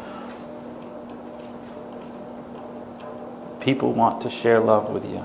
People 3.61 3.93
want 3.93 4.23
to 4.23 4.31
share 4.31 4.61
love 4.61 4.91
with 4.91 5.05
you. 5.05 5.23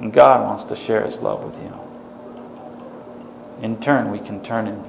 And 0.00 0.12
God 0.12 0.44
wants 0.44 0.64
to 0.70 0.86
share 0.86 1.06
His 1.06 1.16
love 1.20 1.44
with 1.44 1.54
you. 1.62 1.72
In 3.62 3.80
turn, 3.80 4.10
we 4.10 4.18
can 4.18 4.42
turn 4.42 4.66
and 4.66 4.84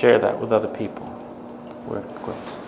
share 0.00 0.18
that 0.20 0.40
with 0.40 0.52
other 0.52 0.68
people. 0.68 1.06
We're 1.86 2.02
close. 2.22 2.61